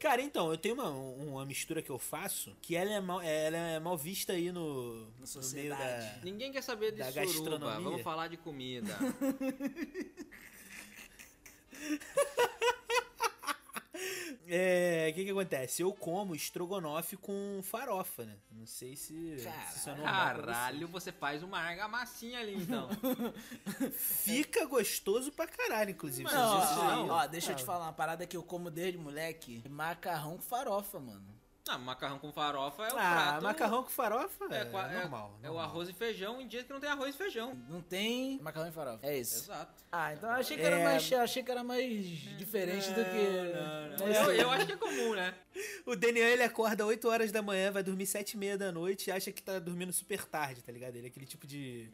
[0.08, 3.58] Cara, então, eu tenho uma, uma mistura que eu faço que ela é mal, ela
[3.58, 6.20] é mal vista aí no, no meio sociedade.
[6.20, 6.24] da...
[6.24, 7.26] Ninguém quer saber de Da suruba.
[7.26, 7.80] gastronomia.
[7.82, 8.98] Vamos falar de comida.
[14.50, 15.82] É, o que que acontece?
[15.82, 18.38] Eu como estrogonofe com farofa, né?
[18.52, 22.90] Não sei se, se isso é normal Caralho, você faz uma argamassinha ali, então.
[23.98, 26.28] Fica gostoso pra caralho, inclusive.
[26.28, 27.10] Ó, sabiam?
[27.10, 29.64] ó, deixa eu te falar uma parada que eu como desde moleque.
[29.70, 31.37] Macarrão com farofa, mano.
[31.69, 33.43] Ah, macarrão com farofa é o Ah, prato...
[33.43, 35.39] macarrão com farofa é, é, é- normal.
[35.43, 37.53] É o arroz e feijão em dias que não tem arroz e feijão.
[37.69, 39.06] Não tem macarrão e farofa.
[39.06, 39.43] É isso.
[39.45, 39.84] Exato.
[39.91, 40.84] Ah, então eu achei que era É.
[40.84, 42.06] mais, eu achei que era mais
[42.38, 44.03] diferente do que.
[44.03, 44.32] Mas Eu, sim.
[44.41, 45.34] eu acho que é comum, né?
[45.86, 49.08] O Daniel, ele acorda 8 horas da manhã, vai dormir 7 e meia da noite
[49.10, 50.95] e acha que tá dormindo super tarde, tá ligado?
[50.95, 51.89] Ele é aquele tipo de,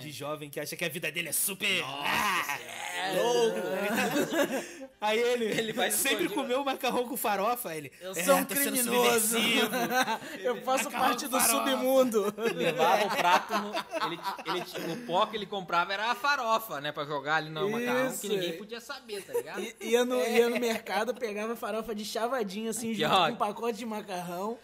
[0.00, 1.82] de jovem que acha que a vida dele é super...
[1.84, 3.56] Ah, é louco!
[4.98, 6.34] Aí ele, Ele vai sempre escondido.
[6.34, 7.92] comeu macarrão com farofa, ele...
[8.00, 9.28] Eu "É, sou um tô sendo criminoso.
[9.28, 9.70] subversivo."
[10.42, 11.70] eu faço Macarrão parte do farofa.
[11.70, 12.34] submundo.
[12.54, 13.74] Levava o prato no.
[13.74, 16.92] Ele, ele, o pó que ele comprava era a farofa, né?
[16.92, 18.20] Pra jogar ali no macarrão, Isso.
[18.22, 19.60] que ninguém podia saber, tá ligado?
[19.60, 23.26] I- Ia no, ia no mercado, pegava farofa de chavadinho, assim, Aqui, junto ó.
[23.26, 24.58] com um pacote de macarrão.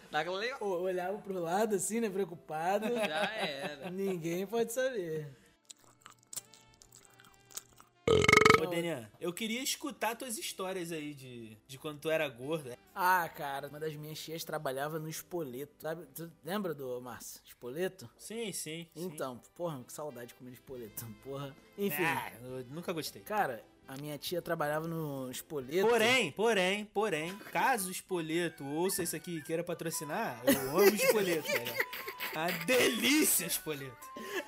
[0.61, 2.87] Olhava pro lado, assim, né, preocupado.
[2.87, 3.89] Já era.
[3.91, 5.27] Ninguém pode saber.
[8.67, 12.71] Ô, Daniel, eu queria escutar tuas histórias aí de, de quando tu era gordo.
[12.95, 16.05] Ah, cara, uma das minhas tias trabalhava no Espoleto, sabe?
[16.13, 17.41] Tu lembra do Márcio?
[17.45, 18.09] Espoleto?
[18.17, 18.87] Sim, sim.
[18.95, 19.05] sim.
[19.05, 21.55] Então, porra, que saudade de comer espoleto, porra.
[21.77, 23.21] Enfim, Ah, eu nunca gostei.
[23.21, 25.87] cara, a minha tia trabalhava no Espoleto.
[25.87, 31.47] Porém, porém, porém, caso o Espoleto ouça isso aqui e queira patrocinar, eu amo Espoleto,
[31.51, 31.85] cara.
[32.35, 33.95] A delícia, Espoleto.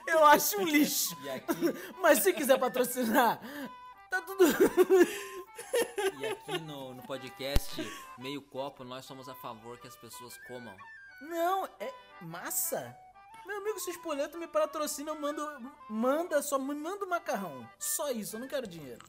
[0.08, 1.16] Eu acho um lixo.
[1.24, 1.54] E aqui,
[2.02, 3.40] Mas se quiser patrocinar,
[4.16, 4.44] tá tudo.
[6.20, 7.82] e aqui no, no podcast
[8.18, 10.76] Meio Copo, nós somos a favor que as pessoas comam.
[11.22, 12.96] Não, é massa.
[13.46, 15.46] Meu amigo, se o espoleto me patrocina, eu mando.
[15.90, 17.68] Manda, só me manda o macarrão.
[17.78, 19.06] Só isso, eu não quero dinheiro.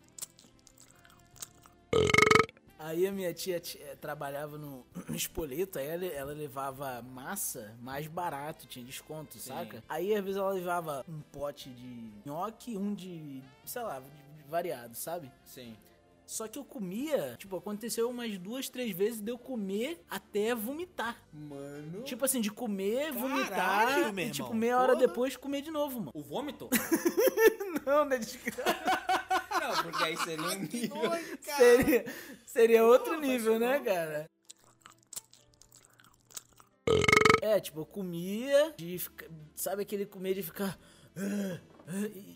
[2.78, 7.74] Aí a minha tia, ti- eh, trabalhava no, no espoleto, aí ela, ela levava massa
[7.80, 9.82] mais barato, tinha desconto, saca?
[9.88, 14.96] Aí às vezes ela levava um pote de nhoque, um de, sei lá, de variado,
[14.96, 15.30] sabe?
[15.44, 15.76] Sim.
[16.26, 21.16] Só que eu comia, tipo, aconteceu umas duas, três vezes de eu comer até vomitar.
[21.32, 22.02] Mano.
[22.02, 25.06] Tipo assim, de comer, Caralho, vomitar meu e tipo, meia hora Porra.
[25.06, 26.10] depois comer de novo, mano.
[26.12, 26.68] O vômito?
[27.86, 28.18] Não, né?
[29.60, 31.00] Não, porque aí seria um nível.
[31.56, 32.04] Seria,
[32.44, 34.26] seria outro nível, né, cara?
[37.40, 40.76] É, tipo, eu comia de ficar, sabe aquele comer de ficar
[42.14, 42.35] e,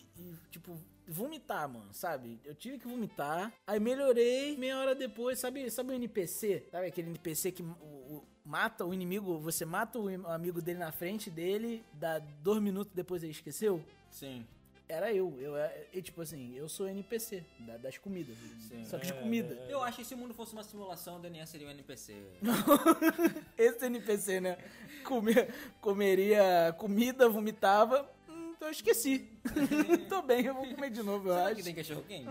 [1.12, 2.38] vomitar, mano, sabe?
[2.44, 6.66] Eu tive que vomitar, aí melhorei, meia hora depois, sabe, sabe o NPC?
[6.70, 10.92] Sabe aquele NPC que o- o- mata o inimigo, você mata o amigo dele na
[10.92, 13.85] frente dele, dá dois minutos depois ele esqueceu?
[14.11, 14.46] Sim.
[14.88, 18.37] Era eu, eu é- tipo assim, eu sou NPC da- das comidas,
[18.68, 18.85] Sim.
[18.85, 19.55] só que de comida.
[19.68, 22.12] Eu acho que se o mundo fosse uma simulação, o Daniel seria um NPC.
[23.57, 24.59] Esse NPC, né?
[25.05, 25.49] Comia,
[25.81, 28.11] comeria comida, vomitava.
[28.61, 29.27] Então eu esqueci.
[30.11, 31.57] Tô bem, eu vou comer de novo, eu Será acho.
[31.57, 32.29] que tem cachorro quente?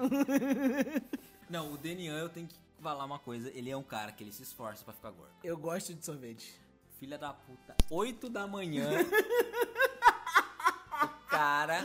[1.49, 3.49] Não, o Denian eu tenho que falar uma coisa.
[3.49, 5.33] Ele é um cara que ele se esforça pra ficar gordo.
[5.43, 6.53] Eu gosto de sorvete.
[6.99, 7.75] Filha da puta.
[7.89, 8.87] 8 da manhã.
[11.01, 11.81] o cara.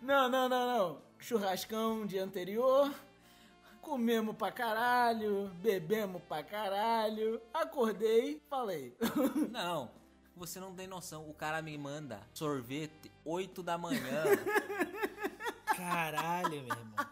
[0.00, 1.02] Não, não, não, não.
[1.18, 2.94] Churrascão dia anterior.
[3.82, 7.42] Comemos pra caralho, bebemos pra caralho.
[7.52, 8.96] Acordei, falei.
[9.50, 9.90] Não,
[10.36, 11.28] você não tem noção.
[11.28, 14.24] O cara me manda sorvete 8 da manhã.
[15.76, 17.06] Caralho, meu irmão.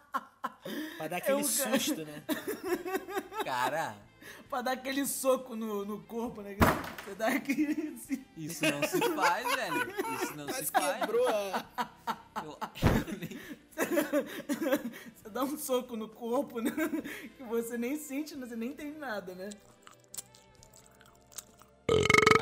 [0.99, 2.23] Pra dar aquele um cara- susto, né?
[3.45, 3.97] Cara,
[4.49, 6.57] pra dar aquele soco no, no corpo, né?
[7.05, 7.95] Você dá aquele.
[7.97, 8.25] assim.
[8.37, 9.91] isso não se faz, velho.
[10.23, 10.99] Isso não se Mas faz.
[11.01, 11.65] quebrou a...
[12.45, 12.59] Eu-
[15.17, 16.71] Você dá um soco no corpo, né?
[17.37, 19.51] Que você nem sente, você nem tem nada, né?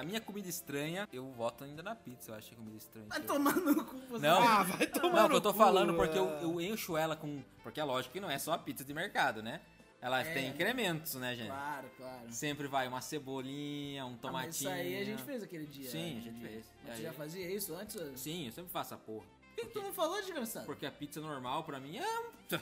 [0.01, 2.31] A minha comida estranha, eu voto ainda na pizza.
[2.31, 3.07] Eu acho que é comida estranha.
[3.09, 4.27] Vai tomar no cu você.
[4.27, 6.43] Não, Ah, vai tomar não, que no eu tô cu, falando porque eu, é.
[6.45, 7.43] eu encho ela com.
[7.63, 9.61] Porque é lógico que não é só a pizza de mercado, né?
[10.01, 10.33] Ela É.
[10.33, 11.49] tem incrementos, né, gente?
[11.49, 12.23] Claro, claro.
[12.31, 14.51] Sempre vai uma cebolinha, um Ah, tomatinho.
[14.53, 15.91] isso aí a gente fez aquele dia.
[15.91, 16.19] Sim, né?
[16.19, 16.71] a gente fez.
[16.87, 17.97] Mas Você já fazia isso antes?
[17.97, 19.27] Por Sim, eu sempre faço a porra.
[19.55, 20.65] que, que tu não falou, desgraçado?
[20.65, 22.59] Porque a pizza normal pra mim é um-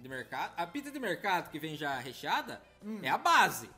[0.00, 0.54] de mercado.
[0.56, 2.62] A pizza de mercado que vem já recheada
[3.02, 3.68] é a base.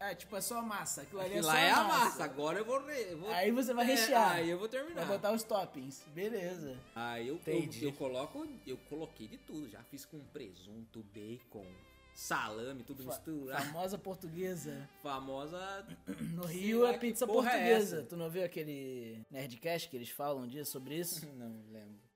[0.00, 1.02] É, tipo, é só a massa.
[1.02, 2.04] Aquilo ali é só lá é a massa.
[2.04, 2.24] massa.
[2.24, 2.84] Agora eu vou.
[2.86, 4.32] re- eu vou- Aí você vai É, rechear.
[4.32, 5.06] Aí eu vou Vai terminar.
[5.06, 6.04] botar os toppings.
[6.14, 6.78] Beleza.
[6.94, 9.68] Aí eu, eu, eu coloco, eu coloquei de tudo.
[9.68, 11.66] Já fiz com presunto, bacon,
[12.14, 13.64] salame, tudo Fa- misturado.
[13.66, 14.88] Famosa portuguesa.
[15.02, 15.58] Famosa.
[16.34, 17.96] No Rio é pizza é portuguesa.
[17.98, 18.06] essa.
[18.06, 21.26] tu não viu aquele Nerdcast que eles falam um dia sobre isso?
[21.34, 22.07] Não lembro.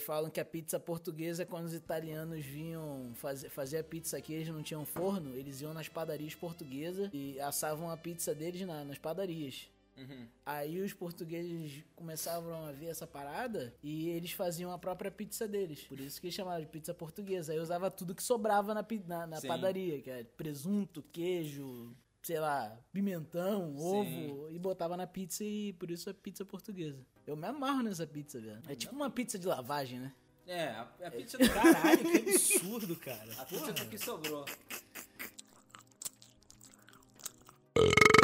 [0.00, 4.48] Falam que a pizza portuguesa, quando os italianos vinham fazer, fazer a pizza aqui, eles
[4.48, 8.98] não tinham forno, eles iam nas padarias portuguesas e assavam a pizza deles na- nas
[8.98, 9.68] padarias.
[9.96, 10.26] Uhum.
[10.44, 15.82] Aí os portugueses começavam a ver essa parada e eles faziam a própria pizza deles.
[15.84, 17.52] Por isso que chamavam de pizza portuguesa.
[17.52, 22.76] Aí usava tudo que sobrava na, na, na padaria, que é presunto, queijo, sei lá,
[22.92, 23.84] pimentão, Sim.
[23.84, 26.98] ovo, e botava na pizza e por isso é pizza portuguesa.
[27.24, 28.60] Eu me amarro nessa pizza, velho.
[28.66, 30.12] É tipo uma pizza de lavagem, né?
[30.44, 33.32] É, a, a pizza do Caralho, que absurdo, cara.
[33.38, 34.44] A pizza do que sobrou.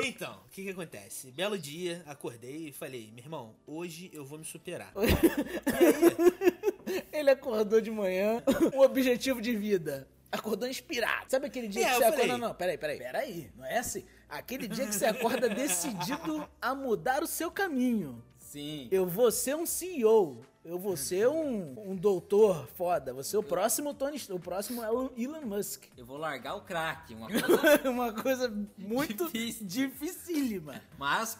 [0.04, 1.30] Então, o que que acontece?
[1.30, 4.92] Belo dia, acordei e falei, meu irmão, hoje eu vou me superar.
[7.12, 8.42] Ele acordou de manhã,
[8.74, 10.08] o objetivo de vida.
[10.32, 11.26] Acordou inspirado.
[11.30, 12.16] Sabe aquele dia É, que você falei.
[12.24, 12.38] acorda?
[12.38, 12.98] Não, peraí, peraí.
[12.98, 14.04] Peraí, não é assim.
[14.28, 18.24] Aquele dia que você acorda decidido a mudar o seu caminho.
[18.38, 18.88] Sim.
[18.90, 20.40] Eu vou ser um CEO.
[20.64, 23.12] Eu vou ser um, um doutor foda.
[23.12, 25.84] Vou ser o próximo Tony, o próximo Elon, Elon Musk.
[25.96, 27.90] Eu vou largar o crack, uma coisa.
[27.90, 29.66] Uma coisa muito Difícil.
[29.66, 30.80] dificílima.
[30.96, 31.36] Mas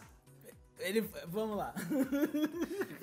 [0.81, 1.73] Ele, vamos lá.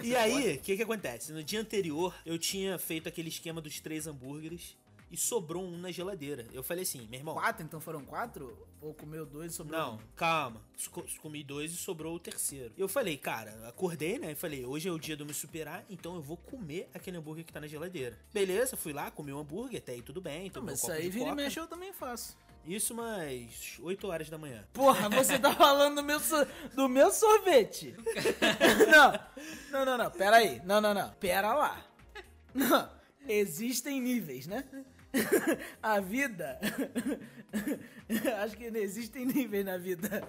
[0.04, 1.32] E aí, o que que acontece?
[1.32, 4.78] No dia anterior, eu tinha feito aquele esquema dos três hambúrgueres
[5.12, 6.46] e sobrou um na geladeira.
[6.54, 8.68] Eu falei assim, meu irmão, Quatro, então foram quatro?
[8.82, 10.00] Ou comeu dois e sobrou Não, um?
[10.16, 10.62] calma.
[10.92, 12.74] Co- Comi dois e sobrou o terceiro.
[12.78, 14.32] Eu falei, cara, acordei, né?
[14.32, 17.18] E falei, hoje é o dia de eu me superar, então eu vou comer aquele
[17.18, 18.18] hambúrguer que tá na geladeira.
[18.34, 20.44] Beleza, fui lá, comi o hambúrguer, até aí tudo bem.
[20.46, 22.38] Não, tomei mas um isso aí vira e mexe eu também faço.
[22.66, 24.66] Isso umas 8 horas da manhã.
[24.74, 26.46] Porra, você tá falando do meu, so-
[26.76, 27.96] do meu sorvete.
[28.92, 29.12] Não,
[29.72, 30.62] não, não, não, pera aí.
[30.66, 31.86] Não, não, não, pera lá.
[32.54, 32.90] Não,
[33.28, 34.64] existem níveis, né?
[35.82, 36.60] A vida...
[38.44, 40.28] Acho que existem níveis na vida.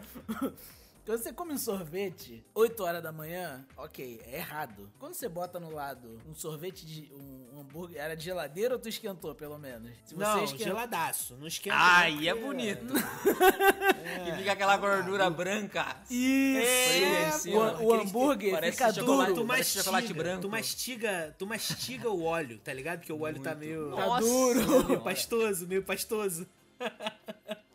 [1.11, 4.89] Quando você come um sorvete 8 horas da manhã, ok, é errado.
[4.97, 8.79] Quando você bota no lado um sorvete de um, um hambúrguer, era de geladeira ou
[8.81, 9.91] tu esquentou pelo menos?
[10.05, 11.37] Se você não, esquenta- geladaço.
[11.37, 12.95] Não esquenta Ai, não, é porque- bonito.
[14.25, 15.97] E fica aquela gordura branca.
[16.09, 17.41] Isso!
[17.41, 17.81] Cima.
[17.81, 19.35] o, o hambúrguer parece fica duro.
[19.35, 20.43] Tu Parece chocolate mastiga, branco.
[20.43, 23.01] tu mastiga, tu mastiga o óleo, tá ligado?
[23.01, 24.87] Porque o óleo tá meio, Tá Nossa duro.
[24.87, 26.47] meio pastoso, meio pastoso.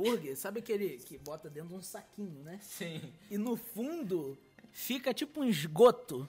[0.00, 2.58] hambúrguer, sabe aquele que bota dentro de um saquinho, né?
[2.62, 3.00] Sim.
[3.30, 4.36] E no fundo
[4.72, 6.28] fica tipo um esgoto.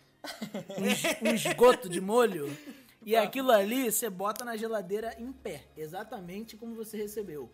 [0.78, 2.56] Um, um esgoto de molho.
[3.04, 5.64] E aquilo ali você bota na geladeira em pé.
[5.76, 7.50] Exatamente como você recebeu.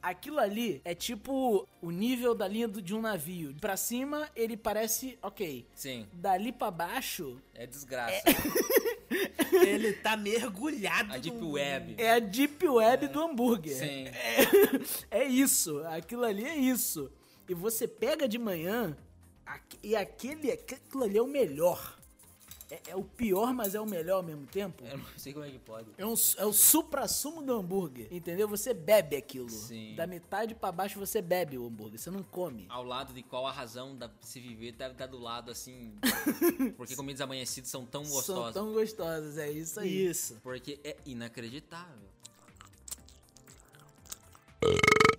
[0.00, 3.54] Aquilo ali é tipo o nível da linha de um navio.
[3.60, 5.66] Pra cima, ele parece ok.
[5.74, 6.06] Sim.
[6.12, 8.22] Dali pra baixo, É desgraça.
[9.66, 11.12] Ele tá mergulhado.
[11.12, 11.94] A Deep no- Web.
[11.98, 13.74] é a deep web do hambúrguer.
[13.76, 14.06] Sim.
[14.08, 14.46] É,
[15.22, 17.10] é isso, aquilo ali é isso.
[17.48, 18.96] E você pega de manhã
[19.82, 21.97] e aquele, aquilo ali é o melhor.
[22.70, 24.84] É, é o pior, mas é o melhor ao mesmo tempo.
[24.84, 25.88] Eu não sei como é que pode.
[25.96, 28.46] É, um, é o supra-sumo do hambúrguer, entendeu?
[28.48, 29.48] Você bebe aquilo.
[29.48, 29.94] Sim.
[29.94, 32.66] Da metade pra baixo você bebe o hambúrguer, você não come.
[32.68, 35.92] Ao lado de qual a razão da se viver deve estar do lado assim.
[36.76, 38.54] Porque comidas amanhecidas são tão São gostosas.
[38.54, 40.06] tão gostosas, é isso aí.
[40.06, 40.38] Isso.
[40.42, 42.08] Porque é inacreditável.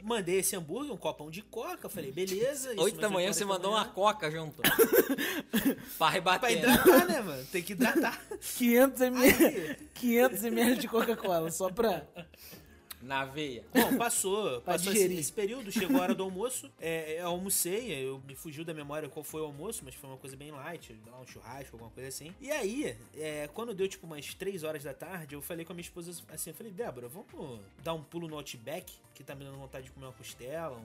[0.09, 1.87] Mandei esse hambúrguer, um copão de coca.
[1.87, 2.73] Falei, beleza.
[2.73, 3.83] isso Oito da manhã você mandou manhã.
[3.83, 4.59] uma coca junto.
[4.59, 4.71] pra
[5.99, 6.49] Pra rebater.
[6.49, 6.57] né?
[6.57, 7.45] hidratar, né, mano?
[7.51, 8.19] Tem que hidratar.
[8.57, 12.03] 500 ml, 500 ml de Coca-Cola, só pra...
[13.01, 13.63] Na veia.
[13.73, 14.59] Bom, passou.
[14.61, 16.69] Passou esse, esse período, chegou a hora do almoço.
[16.81, 20.17] É, eu almocei, eu me fugiu da memória qual foi o almoço, mas foi uma
[20.17, 22.33] coisa bem light, um churrasco, alguma coisa assim.
[22.39, 25.75] E aí, é, quando deu tipo umas 3 horas da tarde, eu falei com a
[25.75, 29.43] minha esposa assim, eu falei, Débora, vamos dar um pulo no Outback, que tá me
[29.43, 30.81] dando vontade de comer uma costela, um,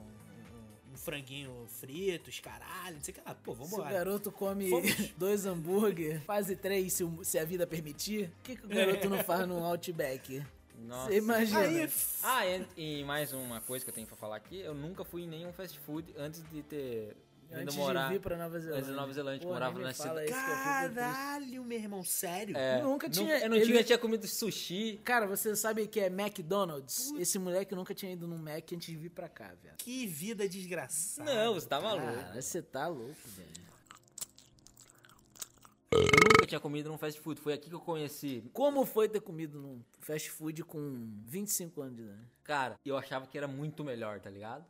[0.93, 3.35] um- franguinho frito, caralho, não sei o que lá.
[3.35, 4.91] Pô, Se o garoto come Fomos.
[5.17, 9.23] dois hambúrguer, quase três se, se a vida permitir, o que, que o garoto não
[9.23, 10.41] faz no Outback?
[10.79, 11.09] Nossa.
[11.11, 11.59] Você imagina.
[11.59, 11.89] Aí,
[12.23, 12.45] Ah,
[12.77, 15.27] e, e mais uma coisa que eu tenho pra falar aqui, eu nunca fui em
[15.27, 17.15] nenhum fast food antes de ter
[17.49, 18.07] ido Antes morar.
[18.07, 18.77] de vir pra Nova Zelândia.
[18.79, 20.25] Antes de Nova Zelândia, que Pô, morava na cidade.
[20.25, 20.95] isso que eu fico triste.
[20.95, 22.57] caralho, meu irmão, sério?
[22.57, 24.99] É, Nunca nu- tinha- Eu não ele- tinha, tinha comido sushi.
[25.03, 27.11] Cara, você sabe que é McDonald's?
[27.17, 29.75] Esse moleque nunca tinha ido num Mac antes de vir pra cá, velho.
[29.77, 31.31] Que vida desgraçada.
[31.33, 32.05] Não, você tá maluco.
[32.07, 33.64] Cara, você tá louco, velho.
[35.95, 37.39] Eu nunca tinha comido num fast food.
[37.39, 38.43] Foi aqui que eu conheci.
[38.51, 42.27] Como foi ter comido num fast food com 25 anos de idade?
[42.43, 44.65] Cara, eu achava que era muito melhor, tá ligado?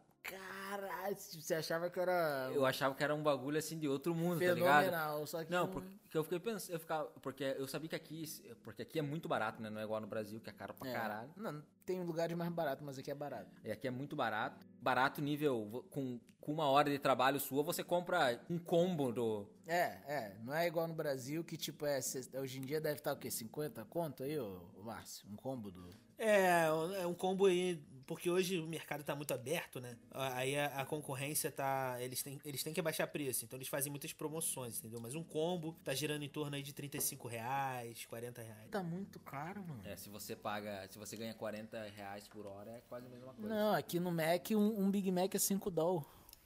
[0.75, 4.39] Caralho, você achava que era Eu achava que era um bagulho assim de outro mundo,
[4.39, 4.83] tá ligado?
[4.85, 8.25] fenomenal, só que Não, porque eu fiquei pensando, eu ficava, porque eu sabia que aqui,
[8.63, 9.69] porque aqui é muito barato, né?
[9.69, 10.93] Não é igual no Brasil, que é caro pra É.
[10.93, 11.29] caralho.
[11.35, 13.49] Não, tem lugares mais baratos, mas aqui é barato.
[13.63, 14.65] E aqui é muito barato.
[14.81, 19.47] Barato nível, com, com uma hora de trabalho sua, você compra um combo do...
[19.67, 21.99] É, é, não é igual no Brasil que tipo é,
[22.39, 23.31] hoje em dia deve estar o quê?
[23.31, 25.27] 50 conto aí, ô Márcio?
[25.27, 26.65] Um combo do É,
[27.01, 29.97] é um combo aí, porque hoje o mercado tá muito aberto, né?
[30.11, 31.97] Aí a, a concorrência tá.
[31.99, 34.99] Eles têm, eles têm que abaixar preço, então eles fazem muitas promoções, entendeu?
[34.99, 38.69] Mas um combo tá girando em torno aí de 35 reais, 40 reais.
[38.69, 39.81] Tá muito caro, mano.
[39.85, 43.33] É, se você paga, se você ganha 40 reais por hora, é quase a mesma
[43.33, 43.53] coisa.
[43.53, 46.05] Não, aqui no Mac um, um Big Mac é 5 doll.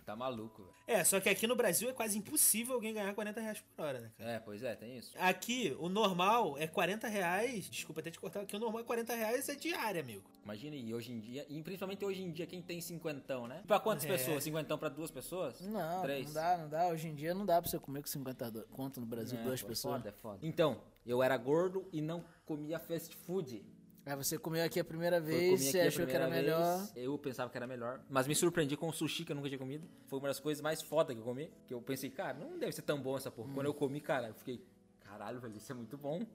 [0.10, 0.74] Tá maluco, velho.
[0.88, 4.00] É, só que aqui no Brasil é quase impossível alguém ganhar 40 reais por hora,
[4.00, 4.32] né, cara?
[4.32, 5.12] É, pois é, tem isso.
[5.20, 7.70] Aqui, o normal é 40 reais.
[7.70, 10.24] Desculpa até te cortar, aqui o normal é 40 reais é diária, amigo.
[10.44, 13.62] Imagina, e hoje em dia, e principalmente hoje em dia, quem tem cinquentão, né?
[13.68, 14.08] Pra quantas É.
[14.08, 14.44] pessoas?
[14.44, 15.62] Cinquentão pra duas pessoas?
[15.62, 16.26] Não, Três?
[16.26, 16.88] não dá, não dá.
[16.88, 19.44] Hoje em dia não dá pra você comer com 50 do- conto no Brasil, É,
[19.44, 19.98] duas pô, pessoas.
[19.98, 20.40] Foda, é foda.
[20.42, 23.64] Então, eu era gordo e não comia fast food.
[24.10, 26.78] Aí você comeu aqui a primeira vez, você achou que era primeira melhor.
[26.80, 28.02] vez, Eu pensava que era melhor.
[28.10, 29.88] Mas me surpreendi com o sushi que eu nunca tinha comido.
[30.08, 31.52] Foi uma das coisas mais foda que eu comi.
[31.68, 33.54] Que eu pensei, cara, não deve ser tão bom essa porra.
[33.54, 34.66] Quando eu comi, cara, eu fiquei,
[35.02, 36.26] caralho, velho, isso é muito bom.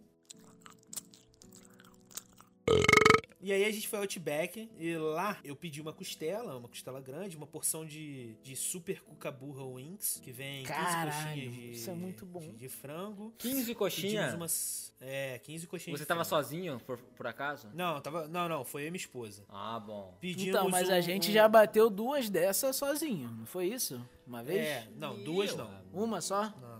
[3.45, 6.99] E aí a gente foi ao Outback e lá eu pedi uma costela, uma costela
[6.99, 11.91] grande, uma porção de, de super cucaburra wings, que vem 15 Caralho, coxinhas de, isso
[11.91, 12.41] é muito bom.
[12.41, 13.35] de, de frango.
[13.37, 14.11] 15 coxinha.
[14.23, 14.95] Pedimos umas.
[14.99, 16.01] É, 15 coxinhas.
[16.01, 16.43] Você tava frango.
[16.43, 17.69] sozinho, por, por acaso?
[17.75, 18.27] Não, tava.
[18.29, 19.45] Não, não, foi eu e minha esposa.
[19.51, 20.17] Ah, bom.
[20.23, 24.03] Pedimos Então, mas a um- gente um- já bateu duas dessas sozinho, não foi isso?
[24.27, 24.61] Uma vez?
[24.67, 25.71] É, não, duas não.
[25.93, 26.45] Uma só?
[26.59, 26.74] Não,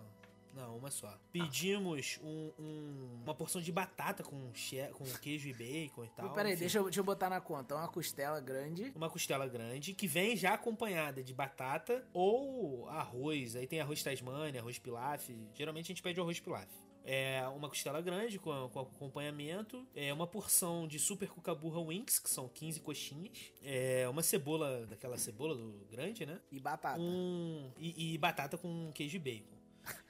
[0.55, 1.19] não, uma só.
[1.33, 6.33] Pedimos um, um- uma porção de batata com, che- com queijo e bacon e tal.
[6.33, 6.61] Peraí, enfim.
[6.61, 7.75] deixa eu, deixa eu botar na conta.
[7.75, 8.93] Uma costela grande.
[8.95, 13.57] Uma costela grande que vem já acompanhada de batata ou arroz.
[13.57, 15.29] Aí tem arroz tasmania, arroz pilaf.
[15.55, 16.69] Geralmente a gente pede o arroz pilaf.
[17.07, 19.87] É uma costela grande com, com acompanhamento.
[19.95, 23.53] É uma porção de super cucaburra wings, que são 15 coxinhas.
[23.63, 26.41] É uma cebola, daquela cebola do grande, né?
[26.51, 26.99] E batata.
[26.99, 29.55] Um, e, e batata com queijo e bacon.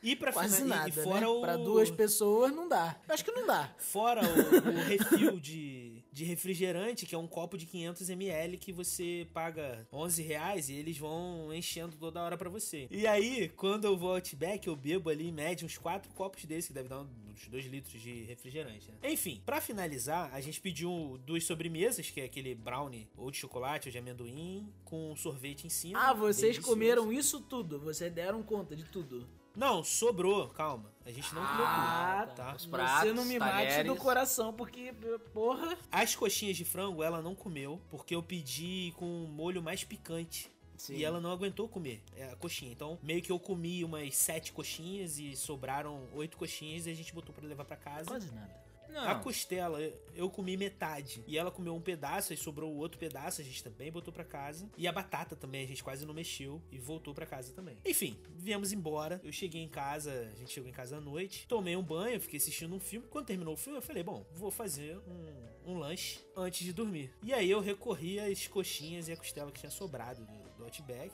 [0.03, 1.27] E pra Quase fina- nada, e fora né?
[1.27, 3.01] o Pra duas pessoas não dá.
[3.09, 3.75] Acho que não dá.
[3.79, 9.27] Fora o, o refil de, de refrigerante, que é um copo de 500ml que você
[9.33, 12.87] paga 11 reais e eles vão enchendo toda hora pra você.
[12.91, 16.45] E aí, quando eu vou ao Outback, eu bebo ali em média uns 4 copos
[16.45, 18.91] desse, que deve dar uns 2 litros de refrigerante.
[18.91, 19.11] Né?
[19.13, 23.89] Enfim, pra finalizar, a gente pediu duas sobremesas, que é aquele brownie ou de chocolate
[23.89, 25.99] ou de amendoim, com sorvete em cima.
[25.99, 26.69] Ah, vocês Delicioso.
[26.69, 27.81] comeram isso tudo.
[27.81, 29.27] Vocês deram conta de tudo.
[29.57, 30.93] Não, sobrou, calma.
[31.07, 32.55] A gente não comeu Ah, tudo, tá?
[32.57, 33.87] Os pratos, Você não me mate talheres.
[33.92, 34.92] do coração, porque,
[35.33, 35.77] porra.
[35.92, 40.50] As coxinhas de frango ela não comeu, porque eu pedi com um molho mais picante.
[40.77, 40.96] Sim.
[40.96, 42.73] E ela não aguentou comer é, a coxinha.
[42.73, 47.15] Então, meio que eu comi umas sete coxinhas e sobraram oito coxinhas e a gente
[47.15, 48.07] botou pra levar pra casa.
[48.07, 48.63] Quase nada.
[48.95, 49.09] Não.
[49.09, 49.81] A costela,
[50.15, 51.25] eu comi metade.
[51.27, 54.25] E ela comeu um pedaço, aí sobrou o outro pedaço, a gente também botou pra
[54.25, 54.71] casa.
[54.79, 57.77] E a batata também, a gente quase não mexeu e voltou pra casa também.
[57.85, 59.21] Enfim, viemos embora.
[59.25, 61.45] Eu cheguei em casa, a gente chegou em casa à noite.
[61.49, 63.09] Tomei um banho, fiquei assistindo um filme.
[63.11, 67.11] Quando terminou o filme, eu falei, bom, vou fazer um, um lanche antes de dormir.
[67.21, 71.13] E aí eu recorri às coxinhas e a costela que tinha sobrado do, do Outback.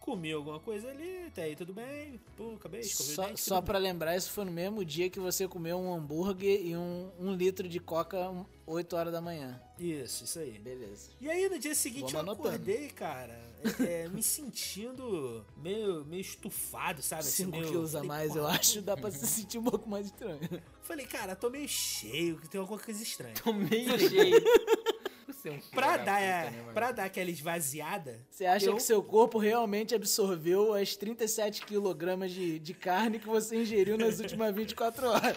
[0.00, 2.18] Comi alguma coisa ali, até aí tudo bem.
[2.34, 5.46] Pô, acabei, o Só, dente, só pra lembrar, isso foi no mesmo dia que você
[5.46, 9.60] comeu um hambúrguer e um, um litro de coca um- 8 horas da manhã.
[9.78, 10.58] Isso, isso aí.
[10.58, 11.10] Beleza.
[11.20, 12.48] E aí no dia seguinte Vamos eu anotando.
[12.48, 13.38] acordei, cara,
[13.78, 17.20] é, é, me sentindo meio, meio estufado, sabe?
[17.20, 20.06] Assim, 5 meio- quilos a mais, eu acho, dá pra se sentir um pouco mais
[20.06, 20.40] estranho.
[20.82, 23.34] Falei, cara, tô meio cheio, que tem alguma coisa estranha.
[23.44, 24.42] Tô meio cheio.
[25.48, 26.72] É um filho Pra da dar, puta, né, mano?
[26.74, 32.30] pra dar aquela esvaziada, Você acha eu- que seu corpo realmente absorveu as 37 quilogramas
[32.32, 35.36] de, de carne que você ingeriu nas últimas 24 horas?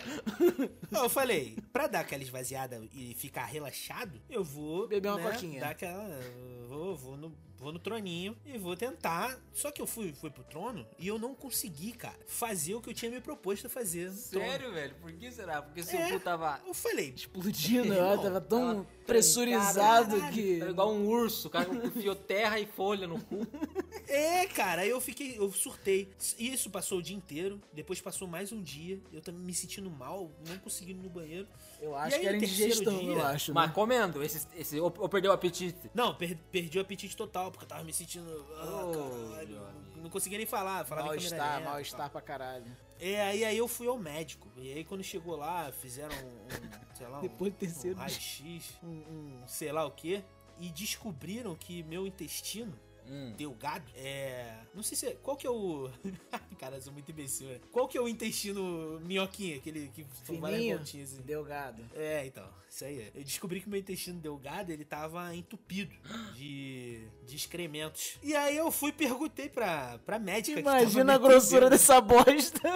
[0.92, 5.60] eu falei, pra dar aquela esvaziada e ficar relaxado, eu vou Beber uma né, coquinha.
[5.62, 6.20] Dar aquela,
[6.68, 7.34] vou, vou no
[7.64, 9.40] vou no troninho e vou tentar.
[9.54, 12.90] Só que eu fui, fui pro trono e eu não consegui, cara, fazer o que
[12.90, 14.10] eu tinha me proposto a fazer.
[14.12, 14.46] no trono.
[14.46, 14.96] Sério, velho?
[15.02, 15.62] Por que será?
[15.62, 16.12] Porque seu É.
[16.12, 16.62] cu tava.
[16.68, 20.60] Eu falei, Explodindo, tava tão tava pressurizado trancado, que.
[20.60, 23.48] Tava igual um urso, o cara enfiou terra e folha no cu.
[24.06, 26.12] É, cara, aí eu fiquei, eu surtei.
[26.38, 30.30] Isso passou o dia inteiro, depois passou mais um dia, eu também me sentindo mal,
[30.48, 31.48] não conseguindo ir no banheiro.
[31.84, 33.54] Eu acho aí, que era indigestão, dia- eu acho.
[33.54, 33.74] Mas Né?
[33.76, 35.78] comendo, esse, esse, ou, ou perdeu o apetite.
[35.94, 38.46] Não, per- perdi o apetite total, porque eu tava me sentindo.
[38.58, 39.62] Ah, Oh, caralho,
[39.98, 42.66] não conseguia nem falar, falava em câmera Mal-estar, lenta, mal-estar pra caralho.
[43.00, 44.48] É, aí, aí eu fui ao médico.
[44.56, 48.00] E aí quando chegou lá, fizeram um, um, sei lá, um, Depois do terceiro um
[48.00, 50.24] raio-x, um, um sei lá o que,
[50.58, 52.74] e descobriram que meu intestino
[53.08, 53.34] Hum.
[53.38, 54.56] delgado é.
[54.74, 55.18] Não sei se é.
[55.22, 55.90] Qual que é o.
[56.60, 57.60] Cara, eu sou muito imbecil, né?
[57.72, 59.58] Qual que é o intestino minhoquinha?
[59.58, 61.22] Aquele que são várias voltinhas assim.
[61.22, 61.84] delgado.
[61.94, 63.12] É, então, isso aí.
[63.14, 65.94] Eu descobri que meu intestino delgado, ele tava entupido
[66.36, 68.18] de, de excrementos.
[68.24, 72.62] E aí eu fui e perguntei pra, pra médica Imagina a grossura dessa bosta.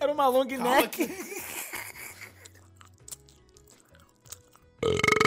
[0.00, 1.06] Era uma long Calma neck.
[1.06, 1.39] que-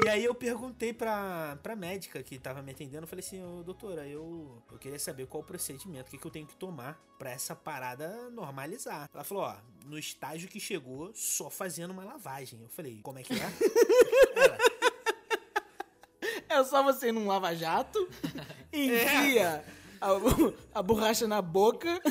[0.03, 3.63] E aí eu perguntei pra, pra médica que tava me atendendo, eu falei assim, ô
[3.63, 7.01] doutora, eu, eu queria saber qual o procedimento, o que, que eu tenho que tomar
[7.17, 9.09] pra essa parada normalizar.
[9.13, 12.59] Ela falou, ó, no estágio que chegou, só fazendo uma lavagem.
[12.61, 13.37] Eu falei, como é que é?
[16.49, 18.07] Ela, É só você ir num lava-jato,
[18.73, 19.63] enfia
[20.01, 21.99] a, a borracha na boca,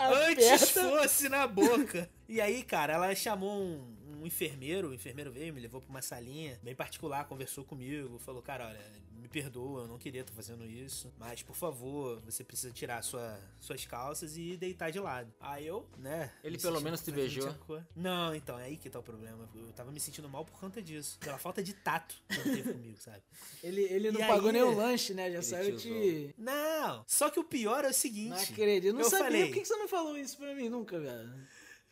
[0.00, 0.88] Antes aperta.
[1.02, 2.08] fosse na boca.
[2.28, 6.02] E aí, cara, ela chamou um, um enfermeiro, o enfermeiro veio, me levou pra uma
[6.02, 8.80] salinha bem particular, conversou comigo, falou, cara, olha,
[9.20, 13.38] me perdoa, eu não queria estar fazendo isso, mas por favor, você precisa tirar sua,
[13.60, 15.32] suas calças e deitar de lado.
[15.40, 16.32] Aí eu, né?
[16.42, 17.52] Ele me pelo menos te beijou?
[17.96, 19.48] Não, então, é aí que tá o problema.
[19.54, 21.18] Eu tava me sentindo mal por conta disso.
[21.18, 23.22] Pela falta de tato que ele teve comigo, sabe?
[23.62, 24.52] Ele, ele não E pagou aí?
[24.52, 25.30] nem o lanche, né?
[25.32, 26.32] Já saiu te.
[26.38, 27.04] Não!
[27.08, 28.28] Só que o pior é o seguinte.
[28.28, 28.92] Não acredito.
[28.94, 29.24] Não eu sabia.
[29.24, 31.34] falei, Por que que você não falou isso pra mim nunca, velho?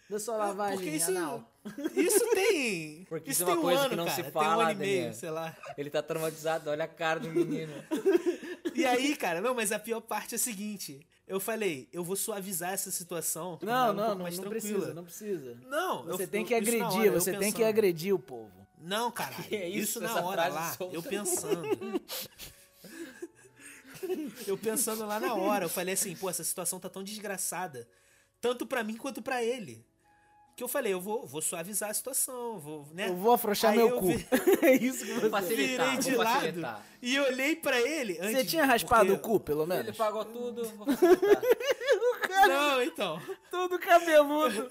[0.09, 1.53] Da sua lavagem porque isso, anal.
[1.95, 3.05] isso tem.
[3.11, 4.57] Porque isso isso é uma tem um coisa ano, que não se cara, fala, Tem
[4.57, 5.15] um ano e meio, Daniel.
[5.15, 5.57] sei lá.
[5.77, 7.73] Ele tá traumatizado, olha a cara do menino.
[8.75, 11.01] E aí, cara, não, mas a pior parte é o seguinte.
[11.27, 13.53] Eu falei, eu vou suavizar essa situação.
[13.53, 15.59] Não, torná-la um não, pouco não, não precisa, não precisa.
[15.67, 18.53] Não, Você eu- tem que agredir, hora, você tem que agredir o povo.
[18.79, 19.11] Não.
[19.49, 20.95] Que é isso, isso, na hora lá, solta?
[20.95, 21.67] eu pensando.
[24.47, 27.89] eu pensando lá na hora, eu falei assim, pô, essa situação tá tão desgraçada,
[28.41, 29.85] tanto pra mim quanto pra ele.
[30.57, 33.09] Que eu falei, eu vou, vou suavizar a situação, vou, né?
[33.11, 34.07] Eu vou afrouxar Aí meu eu cu.
[34.07, 34.27] vi-
[34.67, 36.87] é isso que você facilitar, virei de lado facilitar.
[37.03, 38.15] e olhei pra ele.
[38.15, 39.97] Você antes tinha de- raspado porque- o cu, pelo Ele menos?
[39.99, 41.43] pagou tudo, vou facilitar.
[42.49, 43.21] Não, então.
[43.51, 44.71] Todo cabeludo.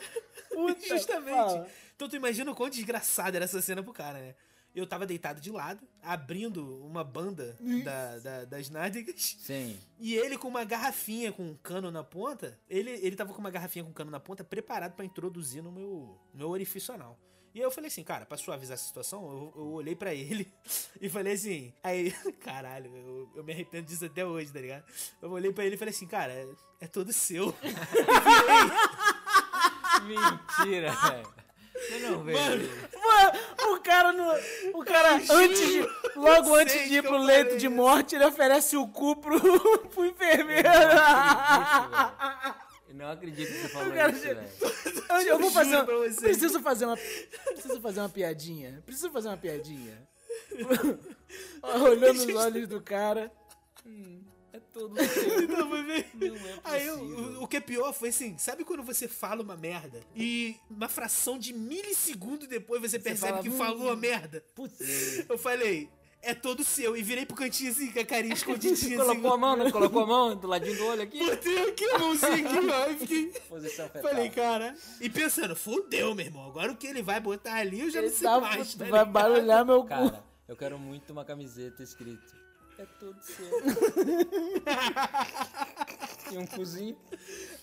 [0.87, 1.35] Justamente.
[1.35, 1.67] fala.
[1.95, 4.35] Então tu imagina o quão desgraçada era essa cena pro cara, né?
[4.75, 9.37] Eu tava deitado de lado, abrindo uma banda da, da- das nádegas.
[9.39, 9.79] Sim.
[9.97, 12.59] E ele com uma garrafinha com um cano na ponta.
[12.69, 16.19] Ele, ele tava com uma garrafinha com cano na ponta, preparado pra introduzir no meu,
[16.33, 17.17] meu orifício anal.
[17.53, 20.51] E aí eu falei assim, cara, pra suavizar essa situação, eu, eu olhei pra ele
[20.99, 21.73] e falei assim.
[21.81, 22.11] Aí,
[22.43, 24.83] caralho, eu, eu me arrependo disso até hoje, tá ligado?
[25.21, 26.45] Eu olhei pra ele e falei assim, cara, é,
[26.81, 27.55] é todo seu.
[30.03, 31.33] Mentira, velho.
[31.75, 32.33] Você não vê.
[32.33, 32.63] Mano,
[33.05, 34.79] Mano, o cara no.
[34.79, 35.81] O cara, antes de.
[36.15, 39.39] Logo Sei antes de ir pro eu leito de morte, ele oferece o cu pro,
[39.89, 40.69] pro enfermeiro.
[42.87, 45.27] Eu não acredito que você falou cara isso, velho.
[45.27, 45.75] Eu vou fazer.
[45.75, 46.21] Uma, pra você.
[46.21, 46.97] preciso fazer uma.
[46.97, 48.81] Preciso fazer uma piadinha.
[48.85, 50.07] Preciso fazer uma piadinha.
[51.83, 53.31] Olhando nos olhos do cara.
[53.85, 54.34] É
[55.43, 58.83] Então, foi bem- Não é Aí o, o que é pior foi assim, sabe quando
[58.83, 63.57] você fala uma merda e uma fração de milissegundo depois você, percebe fala, que "Hum,
[63.57, 64.43] falou a merda?
[64.53, 64.79] Putz.
[65.29, 65.89] Eu falei,
[66.21, 66.97] é todo seu.
[66.97, 68.95] E virei pro cantinho assim, com a carinha escondidinha assim.
[68.97, 69.71] Colocou a mão, né?
[69.71, 71.19] Colocou a mão do ladinho do olho aqui.
[71.19, 73.25] Botei aqui a mãozinha aqui, ó, e fiquei...
[73.47, 74.01] Posição fetal.
[74.11, 74.75] Falei, cara.
[74.99, 76.47] E pensando, fudeu, meu irmão.
[76.47, 78.73] Agora o que ele vai botar ali, eu já Ele não sei tá- mais.
[78.75, 79.87] tá vai barulhar meu cu.
[79.89, 82.44] Cara, eu quero muito uma camiseta escrito.
[82.77, 83.45] É tudo seu.
[86.33, 86.97] e um cozinho.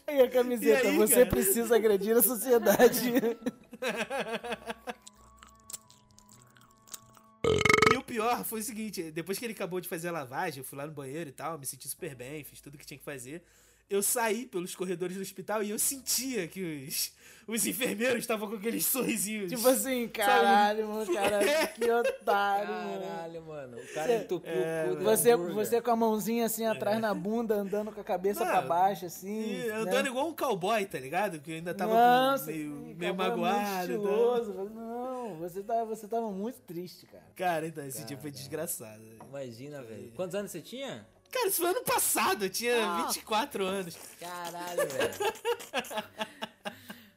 [0.09, 1.27] E a camiseta, E aí, você cara?
[1.27, 3.13] precisa agredir a sociedade.
[7.93, 10.65] E o pior foi o seguinte: depois que ele acabou de fazer a lavagem, eu
[10.65, 13.05] fui lá no banheiro e tal, me senti super bem, fiz tudo que tinha que
[13.05, 13.43] fazer.
[13.93, 17.13] Eu saí pelos corredores do hospital e eu sentia que os,
[17.47, 19.51] os enfermeiros estavam com aqueles sorrisinhos.
[19.53, 23.01] tipo assim, caralho, mano, caralho, que otário, mano.
[23.03, 23.77] Caralho, mano.
[23.77, 27.55] O cara entupiu É, o cu Você, você com a mãozinha assim atrás na bunda,
[27.57, 29.57] andando com a cabeça Não, pra baixo, assim.
[29.61, 29.75] E né?
[29.75, 31.39] andando igual um cowboy, tá ligado?
[31.41, 33.59] Que eu ainda tava Nossa, meio, meio magoado.
[33.61, 34.53] e estiloso.
[34.75, 37.25] Não, você, tá, você tava muito triste, cara.
[37.37, 39.03] Cara, então esse dia foi desgraçado.
[39.29, 40.13] Imagina, velho.
[40.17, 41.07] Quantos anos você tinha?
[41.33, 43.07] Cara, isso foi ano passado, eu tinha Ah.
[43.07, 43.97] 24 anos.
[44.21, 45.15] Caralho, velho.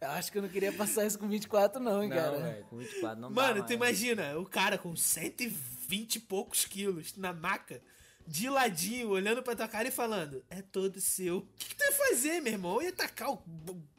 [0.01, 2.37] Eu acho que eu não queria passar isso com 24, não, hein, Não, cara.
[2.37, 2.63] velho.
[2.65, 3.65] Com 24 não dá Mano, mais.
[3.67, 7.81] tu imagina, o cara com 120 e poucos quilos na maca,
[8.27, 11.37] de ladinho, olhando pra tua cara e falando: É todo seu.
[11.55, 12.75] O que, que tu ia fazer, meu irmão?
[12.75, 13.37] Eu ia tacar o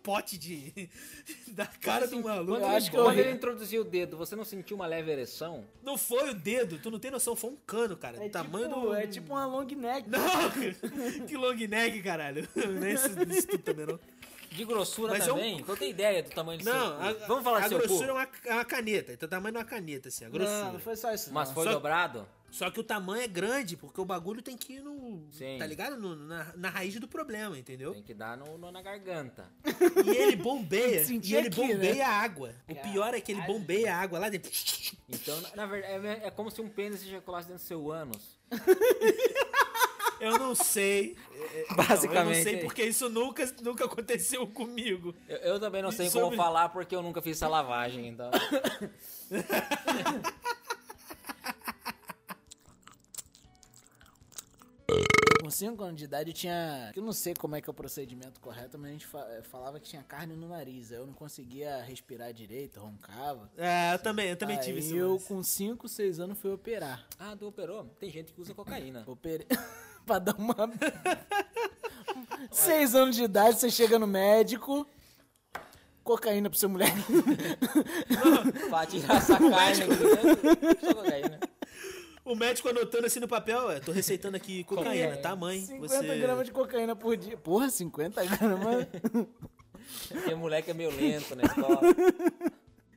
[0.02, 0.88] pote de.
[1.48, 2.60] da cara do maluco.
[2.60, 5.64] Quando, acho que quando ele introduziu o dedo, você não sentiu uma leve ereção?
[5.82, 8.24] Não foi o dedo, tu não tem noção, foi um cano, cara.
[8.24, 8.94] É, tamanho tipo, do.
[8.94, 10.08] é tipo uma long neck.
[10.10, 11.26] Não!
[11.26, 12.48] que long neck, caralho.
[12.54, 13.98] Não é isso, isso tudo também, não.
[14.56, 15.62] De grossura Mas é um- também?
[15.76, 18.12] Tem ideia do tamanho do seu Não, a, Vamos falar a do seu grossura é
[18.12, 19.12] uma, é uma caneta.
[19.12, 20.64] Então o tamanho de uma caneta, assim, a grossura.
[20.64, 21.32] Não, não foi só isso.
[21.32, 21.54] Mas não.
[21.54, 22.26] foi Só- dobrado?
[22.48, 25.26] Só que o tamanho é grande, porque o bagulho tem que ir no.
[25.30, 25.56] Sim.
[25.58, 25.98] Tá ligado?
[25.98, 27.92] No- na, na raiz do problema, entendeu?
[27.92, 29.50] Tem que dar no, no- na garganta.
[30.06, 31.02] E ele bombeia.
[31.22, 32.00] E ele aqui, bombeia né?
[32.02, 32.54] a água.
[32.68, 34.50] O pior é que ele bombeia a água lá dentro.
[35.08, 38.38] Então, na, na verdade, é, é como se um pênis ejaculasse dentro do seu ânus.
[40.20, 41.16] Eu não sei.
[41.30, 45.14] É, é, não, eu Basicamente, não sei é porque isso nunca, nunca aconteceu comigo.
[45.28, 48.08] Eu, eu também não E sei sobre- como falar porque eu nunca fiz essa lavagem,
[48.08, 48.30] então.
[55.42, 56.92] Com 5 anos de idade eu tinha.
[56.96, 59.42] Eu não sei como é que é o procedimento correto, mas a gente fa- eh,
[59.42, 60.90] falava que tinha carne no nariz.
[60.90, 63.48] aí Eu não conseguia respirar direito, roncava.
[63.56, 67.06] É, eu também, eu também tive Aí esse eu, com 5, 6 anos, fui operar.
[67.18, 67.84] Ah, tu operou?
[68.00, 69.04] Tem gente que usa cocaína.
[69.06, 69.46] Operei.
[70.06, 70.54] pra dar uma.
[72.50, 74.86] 6 anos de idade, você chega no médico.
[76.04, 76.92] Cocaína pra sua mulher.
[78.70, 80.86] pra tirar essa carne aqui dentro.
[80.86, 81.40] Só cocaína.
[82.24, 85.16] O médico anotando assim no papel, é, tô receitando aqui cocaína, Cocaína.
[85.16, 85.60] tá, mãe?
[85.60, 86.18] 50 Você...
[86.18, 87.36] gramas de cocaína por dia.
[87.36, 88.86] Porra, 50 gramas.
[90.08, 91.80] Porque moleque é meio lento na escola.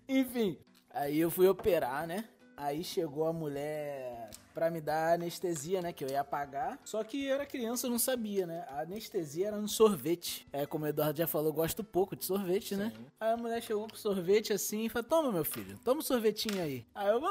[0.07, 0.57] Enfim,
[0.91, 2.25] aí eu fui operar, né?
[2.61, 5.93] Aí chegou a mulher pra me dar anestesia, né?
[5.93, 6.77] Que eu ia pagar.
[6.83, 8.65] Só que eu era criança, eu não sabia, né?
[8.67, 10.45] A anestesia era no sorvete.
[10.51, 12.91] É, como o Eduardo já falou, eu gosto pouco de sorvete, né?
[13.17, 16.61] Aí a mulher chegou com sorvete assim e falou: Toma, meu filho, toma um sorvetinho
[16.61, 16.85] aí.
[16.93, 17.21] Aí eu,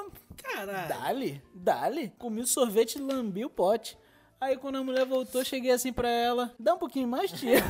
[0.43, 0.89] Caralho.
[0.89, 2.11] dale, dale.
[2.19, 3.99] Comi o sorvete e lambi o pote.
[4.41, 7.59] Aí quando a mulher voltou, cheguei assim pra ela: Dá um pouquinho mais, tia.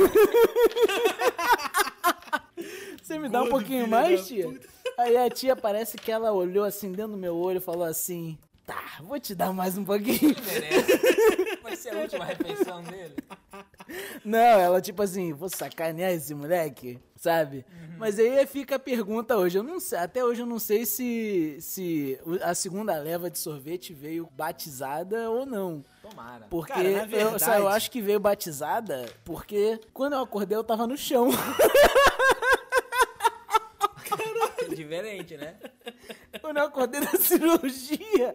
[3.03, 4.47] Você me dá um pouquinho mais, tia?
[4.47, 4.78] puta.
[4.99, 8.37] Aí a tia parece que ela olhou assim dentro do meu olho e falou assim:
[8.67, 10.35] Tá, vou te dar mais um pouquinho.
[11.63, 13.15] Vai ser a última refeição dele.
[14.25, 17.65] Não, ela tipo assim, vou sacanear esse moleque, sabe?
[17.97, 19.57] Mas aí fica a pergunta hoje.
[19.59, 23.95] Eu não sei, até hoje eu não sei se, se a segunda leva de sorvete
[23.95, 25.85] veio batizada ou não.
[26.03, 26.47] Tomara.
[26.51, 30.57] Porque Cara, na eu, só eu verdade- acho que veio batizada porque quando eu acordei
[30.59, 31.29] eu tava no chão.
[34.89, 35.59] Diferente, né?
[36.41, 38.35] quando eu acordei da cirurgia,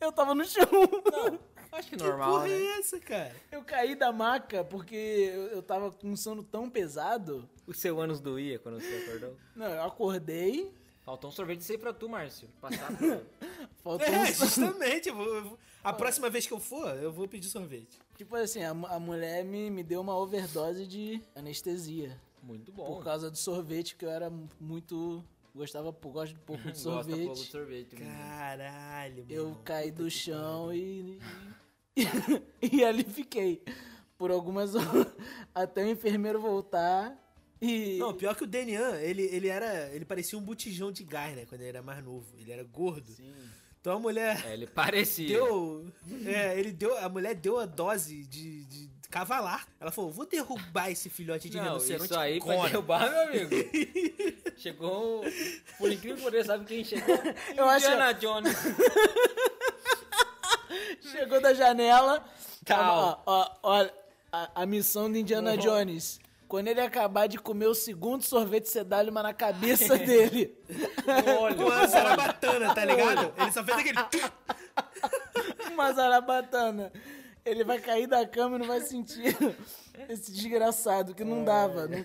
[0.00, 0.64] eu tava no chão.
[1.12, 1.38] Não,
[1.72, 2.54] acho que normal, Porra né?
[2.54, 3.34] é essa, cara?
[3.52, 7.48] Eu caí da maca porque eu, eu tava com um sono tão pesado.
[7.66, 9.36] O seu ânus doía quando você acordou?
[9.54, 10.72] Não, eu acordei,
[11.02, 12.48] Faltou um sorvete de aí pra tu, Márcio.
[12.62, 13.20] Passar pro...
[13.82, 15.10] faltou É, um justamente.
[15.10, 17.98] eu vou- eu vou- a próxima vez que eu for, eu vou pedir sorvete.
[18.16, 22.18] Tipo assim, a, a mulher me, me deu uma overdose de anestesia.
[22.42, 22.86] Muito bom.
[22.86, 25.22] Por causa do sorvete, que eu era mu- muito.
[25.54, 27.50] Gostava, gosto pouco de Gosta pouco de sorvete.
[27.50, 27.94] sorvete.
[27.94, 28.10] menino.
[28.18, 31.18] Caralho, meu Eu caí do chão e.
[31.96, 33.62] E, e ali fiquei.
[34.18, 35.06] Por algumas horas.
[35.54, 37.16] Até o enfermeiro voltar.
[37.62, 37.98] E.
[37.98, 39.94] Não, pior que o Denian, ele, ele era.
[39.94, 41.46] Ele parecia um botijão de gás, né?
[41.46, 42.26] Quando ele era mais novo.
[42.36, 43.12] Ele era gordo.
[43.12, 43.32] Sim.
[43.80, 45.28] Então a mulher É, ele parecia.
[45.28, 45.86] deu.
[46.26, 46.98] É, ele deu.
[46.98, 48.88] A mulher deu a dose de, de
[49.18, 49.66] cavalar.
[49.80, 52.04] Ela falou: vou derrubar esse filhote de Não, rinoceronte.
[52.10, 53.50] isso aí pra Cona." derrubar, meu amigo.
[54.58, 55.24] Chegou,
[55.78, 57.16] por incrível que pareça, sabe quem chegou?
[57.56, 58.56] Eu acho- Indiana Jones.
[61.12, 62.24] Chegou da janela.
[62.70, 63.86] Ó, ó, ó,
[64.32, 66.18] a, a missão do Indiana Jones.
[66.48, 70.56] Quando ele acabar de comer o segundo sorvete, você dá uma na cabeça dele.
[71.40, 73.32] Olha, Com a zarabatana, tá ligado?
[73.36, 73.98] Ele só fez aquele.
[75.72, 76.92] Uma zarabatana.
[77.44, 79.36] Ele vai cair da cama e não vai sentir
[80.08, 81.86] esse desgraçado que não dava.
[81.86, 81.98] Não-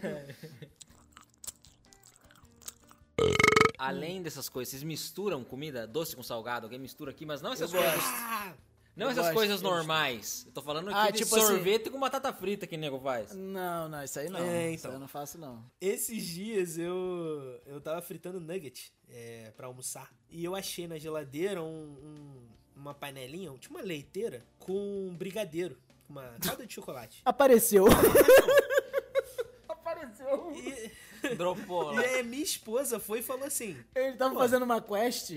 [3.78, 6.66] Além dessas coisas, vocês misturam comida doce com salgado?
[6.66, 7.96] Alguém mistura aqui, mas não essas Eu coisas.
[7.96, 8.10] gosto.
[8.16, 8.54] Ah,
[8.96, 10.44] Não Eu essas gosto, coisas normais.
[10.46, 13.00] Eu tô falando Ah, aqui de tipo assim- sorvete com batata frita que o nego
[13.00, 13.34] faz.
[13.34, 14.40] Não, não, isso aí não.
[14.42, 14.92] É, Isso então.
[14.92, 15.64] aí eu não faço, não.
[15.80, 20.14] Esses dias eu eu tava fritando nugget é, pra almoçar.
[20.30, 22.50] E eu achei na geladeira um, um-
[22.80, 25.78] uma panelinha, tipo uma leiteira, com brigadeiro.
[26.10, 27.22] Uma calda de chocolate.
[27.26, 27.86] Apareceu.
[29.68, 30.54] Apareceu.
[30.56, 32.02] E, Dropou e lá.
[32.02, 35.32] aí minha esposa foi e falou assim: Ele tava fazendo uma quest,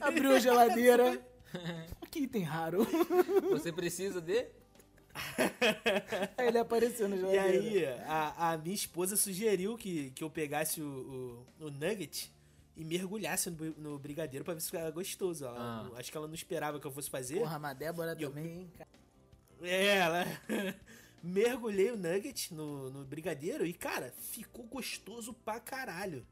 [0.00, 1.20] abriu a geladeira.
[2.10, 2.86] Que item raro.
[3.50, 4.46] Você precisa de.
[6.38, 7.94] Aí ele apareceu na E geladeira.
[7.94, 12.32] aí, a, a minha esposa sugeriu que, que eu pegasse o, o, o nugget
[12.76, 15.44] e mergulhasse no, bri- no brigadeiro pra ver se ficava gostoso.
[15.44, 15.98] Ela, Ah.
[15.98, 17.38] Acho que ela não esperava que eu fosse fazer.
[17.38, 18.90] Porra, mas a Débora E eu- também, hein, cara.
[19.62, 20.24] É, ela.
[21.22, 26.26] Mergulhei o nugget no, no brigadeiro e, cara, ficou gostoso pra caralho.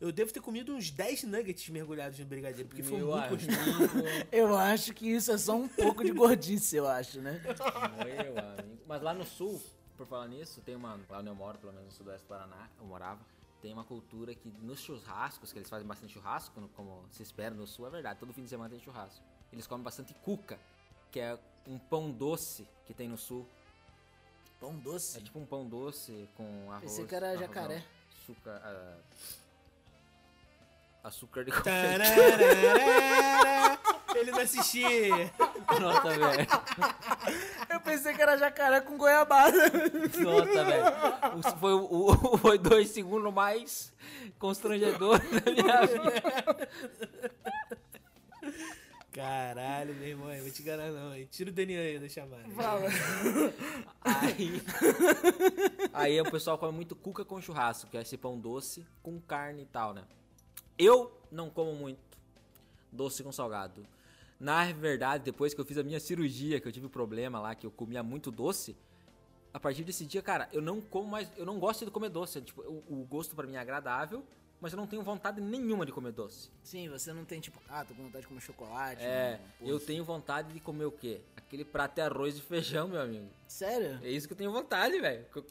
[0.00, 3.36] Eu devo ter comido uns 10 nuggets mergulhados no brigadeiro, porque foi Meu muito amigo.
[3.36, 4.04] gostoso.
[4.30, 7.42] Eu acho que isso é só um pouco de gordice, eu acho, né?
[7.44, 8.78] Meu amigo.
[8.86, 9.60] Mas lá no sul,
[9.96, 11.00] por falar nisso, tem uma.
[11.10, 13.18] Lá onde eu moro, pelo menos no sudoeste do Paraná, eu morava.
[13.60, 17.66] Tem uma cultura que nos churrascos, que eles fazem bastante churrasco, como se espera no
[17.66, 18.18] sul, é verdade.
[18.20, 19.22] Todo fim de semana tem churrasco.
[19.52, 20.58] Eles comem bastante cuca,
[21.10, 21.36] que é
[21.66, 23.46] um pão doce que tem no sul.
[24.60, 25.20] Pão É doce.
[25.22, 26.82] tipo um pão doce com arroz.
[26.82, 27.78] Pensei que era arroz jacaré.
[27.78, 27.98] não,
[28.34, 28.60] Açúcar.
[28.64, 28.98] ah,
[31.04, 32.04] açúcar de confeite.
[34.18, 34.20] Tararara.
[34.20, 35.32] Ele não assistia.
[35.80, 36.48] Nota, velho.
[37.70, 39.56] Eu pensei que era jacaré com goiabada.
[40.18, 40.84] Nota, velho.
[41.58, 43.92] Foi, o, foi dois segundos mais
[44.38, 46.68] constrangedores da minha vida.
[49.12, 51.26] Caralho, meu irmão, eu vou te enganar não, hein?
[51.28, 52.44] Tira o Daniel aí da chamada.
[54.04, 54.62] Aí,
[55.92, 59.62] aí o pessoal come muito cuca com churrasco, que é esse pão doce com carne
[59.62, 60.04] e tal, né?
[60.78, 61.98] Eu não como muito
[62.92, 63.84] doce com salgado.
[64.38, 67.54] Na verdade, depois que eu fiz a minha cirurgia, que eu tive um problema lá,
[67.54, 68.76] que eu comia muito doce,
[69.52, 72.40] a partir desse dia, cara, eu não como mais, eu não gosto de comer doce.
[72.40, 74.22] Tipo, o, o gosto pra mim é agradável,
[74.60, 76.50] mas eu não tenho vontade nenhuma de comer doce.
[76.62, 79.02] Sim, você não tem tipo, ah, tô com vontade de comer chocolate.
[79.02, 81.20] É, eu tenho vontade de comer o quê?
[81.36, 83.26] Aquele prato de arroz e feijão, meu amigo.
[83.48, 83.98] Sério?
[84.02, 85.24] É isso que eu tenho vontade, velho.
[85.32, 85.46] Que eu,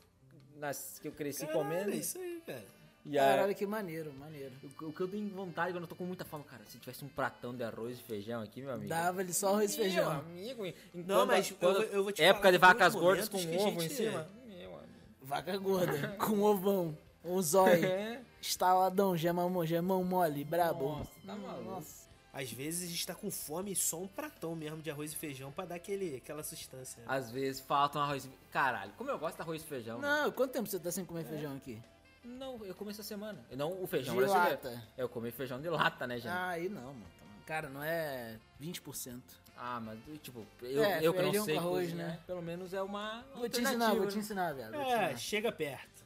[0.55, 1.91] nas- que eu cresci Caralho, comendo.
[1.91, 2.63] É isso aí, cara.
[3.09, 4.51] E aí, Caralho, que maneiro, maneiro.
[4.81, 7.05] o, o que eu tenho vontade quando eu tô com muita fome, cara, se tivesse
[7.05, 8.89] um pratão de arroz e feijão aqui, meu amigo.
[8.89, 10.11] Dava ele só arroz e Meu feijão.
[10.11, 13.29] amigo, enquanto- Não, mas eu quando- vou- eu vou te época falar de vacas gordas
[13.29, 14.27] com ovo em cima.
[14.45, 14.87] Meu amigo.
[15.21, 18.21] Vaca gorda, com ovão, um zóio, É.
[18.41, 20.89] estaladão, gemão, gemão mole, brabo.
[20.99, 21.69] Nossa, tá maluco.
[21.71, 22.07] Nossa.
[22.33, 25.15] Às vezes a gente tá com fome e só um pratão mesmo de arroz e
[25.15, 26.99] feijão pra dar aquele, aquela sustância.
[27.01, 27.05] né?
[27.09, 28.29] Às vezes falta um arroz e...
[28.51, 29.97] Caralho, como eu gosto de arroz e feijão.
[29.97, 30.23] mano.
[30.25, 31.81] Não, quanto tempo você tá sem comer feijão aqui?
[32.27, 33.45] Não, eu comi essa semana.
[33.55, 34.51] Não o feijão De brasileiro.
[34.51, 34.83] lata.
[34.97, 36.27] Eu comi feijão de lata, né, gente?
[36.27, 37.05] Ah, aí não, mano.
[37.45, 39.21] Cara, não é 20%.
[39.55, 42.19] Ah, mas tipo, eu, É, eu que não feijão sei arroz, cozinhar, né?
[42.27, 44.19] pelo menos é uma Vou te ensinar, vou te né?
[44.19, 45.17] ensinar, te É, ensinar.
[45.17, 46.05] chega perto.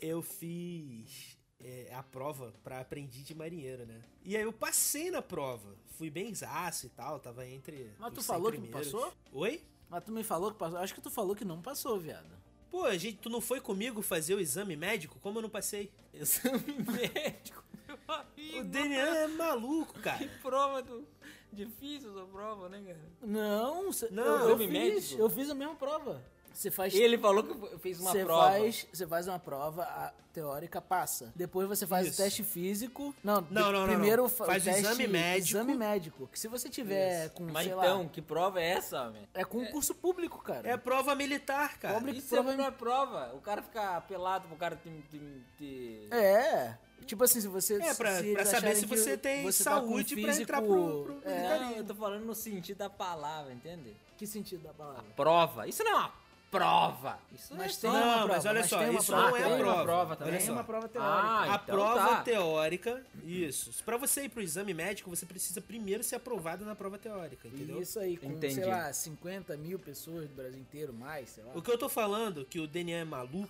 [0.00, 4.00] Eu fiz é, a prova pra aprendiz de marinheiro, né?
[4.24, 5.74] E aí eu passei na prova.
[5.96, 7.92] Fui bem zaço e tal, tava entre.
[7.98, 8.92] Mas tu os 100 falou que primeiros.
[8.92, 9.12] passou?
[9.32, 9.62] Oi?
[9.90, 10.78] Mas tu me falou que passou.
[10.78, 12.37] Acho que tu falou que não passou, viado.
[12.70, 15.18] Pô, a gente, tu não foi comigo fazer o exame médico?
[15.20, 15.90] Como eu não passei?
[16.12, 18.60] Exame médico, meu amigo.
[18.60, 20.18] O Daniel é maluco, cara.
[20.18, 21.06] Que prova do...
[21.52, 22.98] difícil essa prova, né, cara?
[23.22, 24.72] Não, cê, Não, eu, eu exame fiz.
[24.72, 25.22] médico?
[25.22, 26.22] Eu fiz a mesma prova.
[26.52, 26.94] Você faz.
[26.94, 28.48] Ele falou que fez uma Você prova.
[28.50, 31.32] faz, você faz uma prova, a teórica passa.
[31.36, 32.20] Depois você faz Isso.
[32.20, 33.14] o teste físico.
[33.22, 34.28] Não, Não, não, não, primeiro não.
[34.28, 35.48] fa- Faz o teste, exame médico.
[35.48, 36.26] Exame médico.
[36.32, 39.28] Que se você tiver com, Mas sei então, lá, que prova é essa, homem?
[39.34, 40.68] é concurso público, cara.
[40.68, 41.94] É prova militar, cara.
[41.94, 43.32] Pobre- Isso prova- não é prova.
[43.34, 44.90] O cara fica pelado pro cara te...
[45.10, 45.20] te,
[45.56, 46.08] te...
[46.10, 46.76] É.
[47.06, 47.80] Tipo assim, se você.
[47.80, 51.04] É, pra- se pra saber se você tem você tá saúde pra físico- entrar pro-
[51.04, 53.96] pro É, Não, eu tô falando no sentido da palavra, entende?
[54.18, 55.04] que sentido da palavra?
[55.14, 55.68] Prova.
[55.68, 56.12] Isso não é uma
[56.50, 57.18] prova.
[57.34, 59.30] Isso Mas é tem Não, prova, mas olha mas só, isso prova.
[59.30, 59.82] não é Ah, tem a prova.
[59.82, 60.34] prova também.
[60.34, 60.52] Olha só.
[60.52, 61.12] uma prova teórica.
[61.14, 62.22] Ah, A então prova tá.
[62.22, 63.84] teórica, isso.
[63.84, 67.80] Pra você ir pro exame médico, você precisa primeiro ser aprovado na prova teórica, entendeu?
[67.82, 68.54] Isso aí, com, Entendi.
[68.54, 71.52] sei lá, 50 mil pessoas do Brasil inteiro, mais, sei lá.
[71.54, 73.48] O que eu tô falando, que o Daniel é maluco,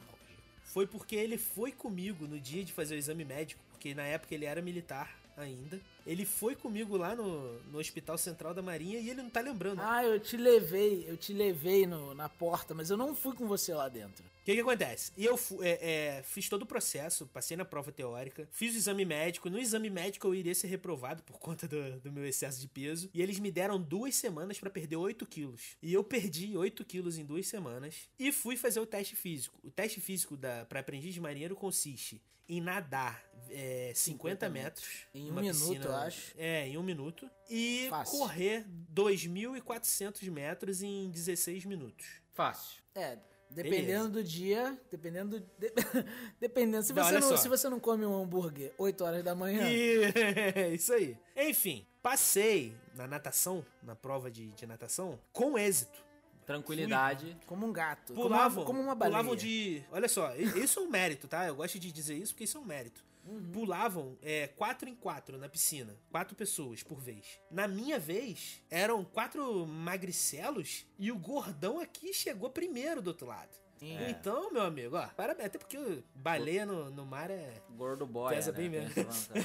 [0.64, 4.34] foi porque ele foi comigo no dia de fazer o exame médico, porque na época
[4.34, 5.10] ele era militar
[5.40, 5.80] ainda.
[6.06, 9.78] Ele foi comigo lá no, no Hospital Central da Marinha e ele não tá lembrando.
[9.80, 13.34] O Ah, eu te levei, eu te levei no- na porta, mas eu não fui
[13.34, 14.24] com você lá dentro.
[14.44, 15.12] que que acontece?
[15.18, 19.04] E eu é, é, fiz todo o processo, passei na prova teórica, fiz o exame
[19.04, 19.50] médico.
[19.50, 23.10] No exame médico eu iria ser reprovado por conta do, do meu excesso de peso.
[23.12, 25.76] E eles me deram duas semanas pra perder 8 quilos.
[25.82, 28.08] E eu perdi 8 quilos em duas semanas.
[28.18, 29.58] E fui fazer o teste físico.
[29.62, 32.18] O teste físico da, pra aprendiz de marinheiro consiste
[32.48, 35.06] em nadar é, 50, 50 metros.
[35.14, 36.34] Em um minuto, eu acho.
[36.36, 37.30] É, em um minuto.
[37.48, 38.18] E Fácil.
[38.18, 42.06] correr 2.400 metros em 16 minutos.
[42.32, 42.82] Fácil.
[42.94, 43.18] É,
[43.50, 45.72] dependendo do dia, dependendo do, de-
[46.40, 49.68] dependendo se você não, se você não come um hambúrguer 8 horas da manhã.
[49.68, 50.12] E
[50.74, 51.16] isso aí.
[51.36, 56.07] Enfim, passei na natação, na prova de, de natação, com êxito.
[56.48, 57.36] Tranquilidade.
[57.46, 58.14] Como um gato.
[58.14, 59.18] Pulavam, como uma, como uma baleia.
[59.18, 59.82] pulavam de.
[59.92, 61.46] Olha só, isso é um mérito, tá?
[61.46, 63.04] Eu gosto de dizer isso porque isso é um mérito.
[63.26, 63.52] Uhum.
[63.52, 65.94] Pulavam é, quatro em quatro na piscina.
[66.10, 67.38] Quatro pessoas por vez.
[67.50, 73.54] Na minha vez, eram quatro magricelos e o gordão aqui chegou primeiro do outro lado.
[73.82, 74.10] É.
[74.10, 75.46] Então, meu amigo, ó, parabéns.
[75.46, 77.62] Até porque baleia no, no mar é.
[77.76, 78.34] Gordo boy.
[78.34, 78.58] Pesa né?
[78.58, 78.88] bem mesmo.
[78.94, 79.44] vantagem.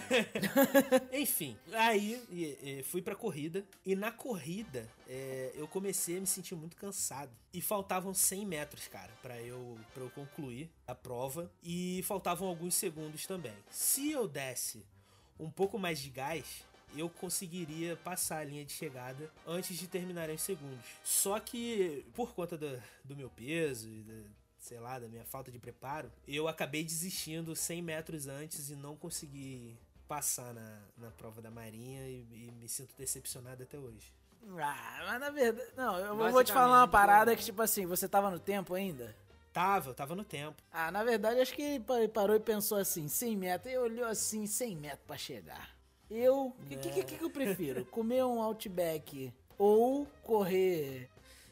[1.13, 3.63] Enfim, aí e- e fui pra corrida.
[3.85, 7.31] E na corrida é, eu comecei a me sentir muito cansado.
[7.53, 11.51] E faltavam 100 metros, cara, pra eu, pra eu concluir a prova.
[11.61, 13.53] E faltavam alguns segundos também.
[13.69, 14.83] Se eu desse
[15.39, 16.63] um pouco mais de gás,
[16.95, 20.85] eu conseguiria passar a linha de chegada antes de terminar os segundos.
[21.03, 24.13] Só que, por conta do, do meu peso e da,
[24.59, 28.95] sei lá, da minha falta de preparo, eu acabei desistindo 100 metros antes e não
[28.95, 29.77] consegui
[30.07, 34.13] passar na, na prova da Marinha e, e me sinto decepcionado até hoje.
[34.59, 35.71] Ah, mas na verdade.
[35.77, 39.15] Não, eu vou- te falar uma parada que, tipo assim, você tava no tempo ainda?
[39.53, 40.61] Tava, eu tava no tempo.
[40.71, 43.71] Ah, na verdade, acho que ele pa- parou e pensou assim, 100 metros.
[43.73, 45.72] E olhou assim, 100 metros pra chegar.
[46.15, 47.85] Eu, o que, que, que, que eu prefiro?
[47.85, 51.09] Comer um Outback ou correr...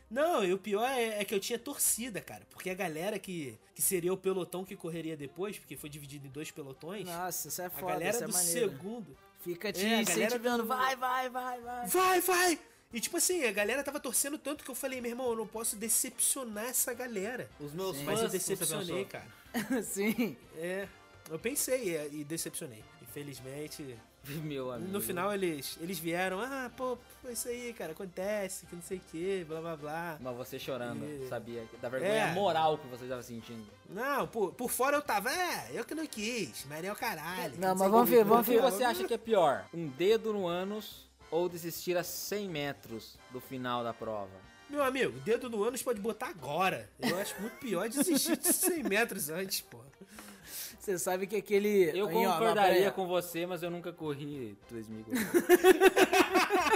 [0.09, 2.45] Não, e o pior é, é que eu tinha torcida, cara.
[2.49, 6.29] Porque a galera que, que seria o pelotão que correria depois, porque foi dividido em
[6.29, 8.69] dois pelotões, Nossa, isso é a foda, galera isso é do maneiro.
[8.71, 9.17] segundo.
[9.39, 11.87] Fica te É, a galera incentivando, do- vai, vai, vai, vai.
[11.87, 12.59] Vai, vai!
[12.93, 15.47] E tipo assim, a galera tava torcendo tanto que eu falei, meu irmão, eu não
[15.47, 17.49] posso decepcionar essa galera.
[17.57, 18.03] Os meus Sim.
[18.03, 18.13] fãs.
[18.15, 19.27] Mas eu decepcionei, cara.
[19.81, 20.35] Sim.
[20.57, 20.89] É,
[21.29, 22.83] eu pensei e, e decepcionei.
[23.01, 23.97] Infelizmente,
[24.43, 24.91] Meu amigo.
[24.91, 28.97] no final eles, eles vieram, ah, pô, foi isso aí, cara, acontece, que não sei
[28.97, 30.17] o que, blá blá blá.
[30.21, 31.63] Mas você chorando, E- sabia?
[31.81, 32.33] Da vergonha É.
[32.33, 33.65] moral que você estava sentindo.
[33.89, 37.55] Não, por, por fora eu tava, é, eu que não quis, mas é o caralho.
[37.57, 38.61] Não, mas vamos ver, vamos O que ver.
[38.61, 39.65] você acha que é pior?
[39.73, 44.29] Um dedo no ânus ou desistir a 100 metros do final da prova?
[44.69, 46.89] Meu amigo, dedo no ânus pode botar agora.
[46.99, 49.79] Eu acho muito pior desistir de 100 metros antes, pô.
[50.81, 51.95] Você sabe que aquele...
[51.95, 55.05] Eu Aí, concordaria com você, mas eu nunca corri 2000.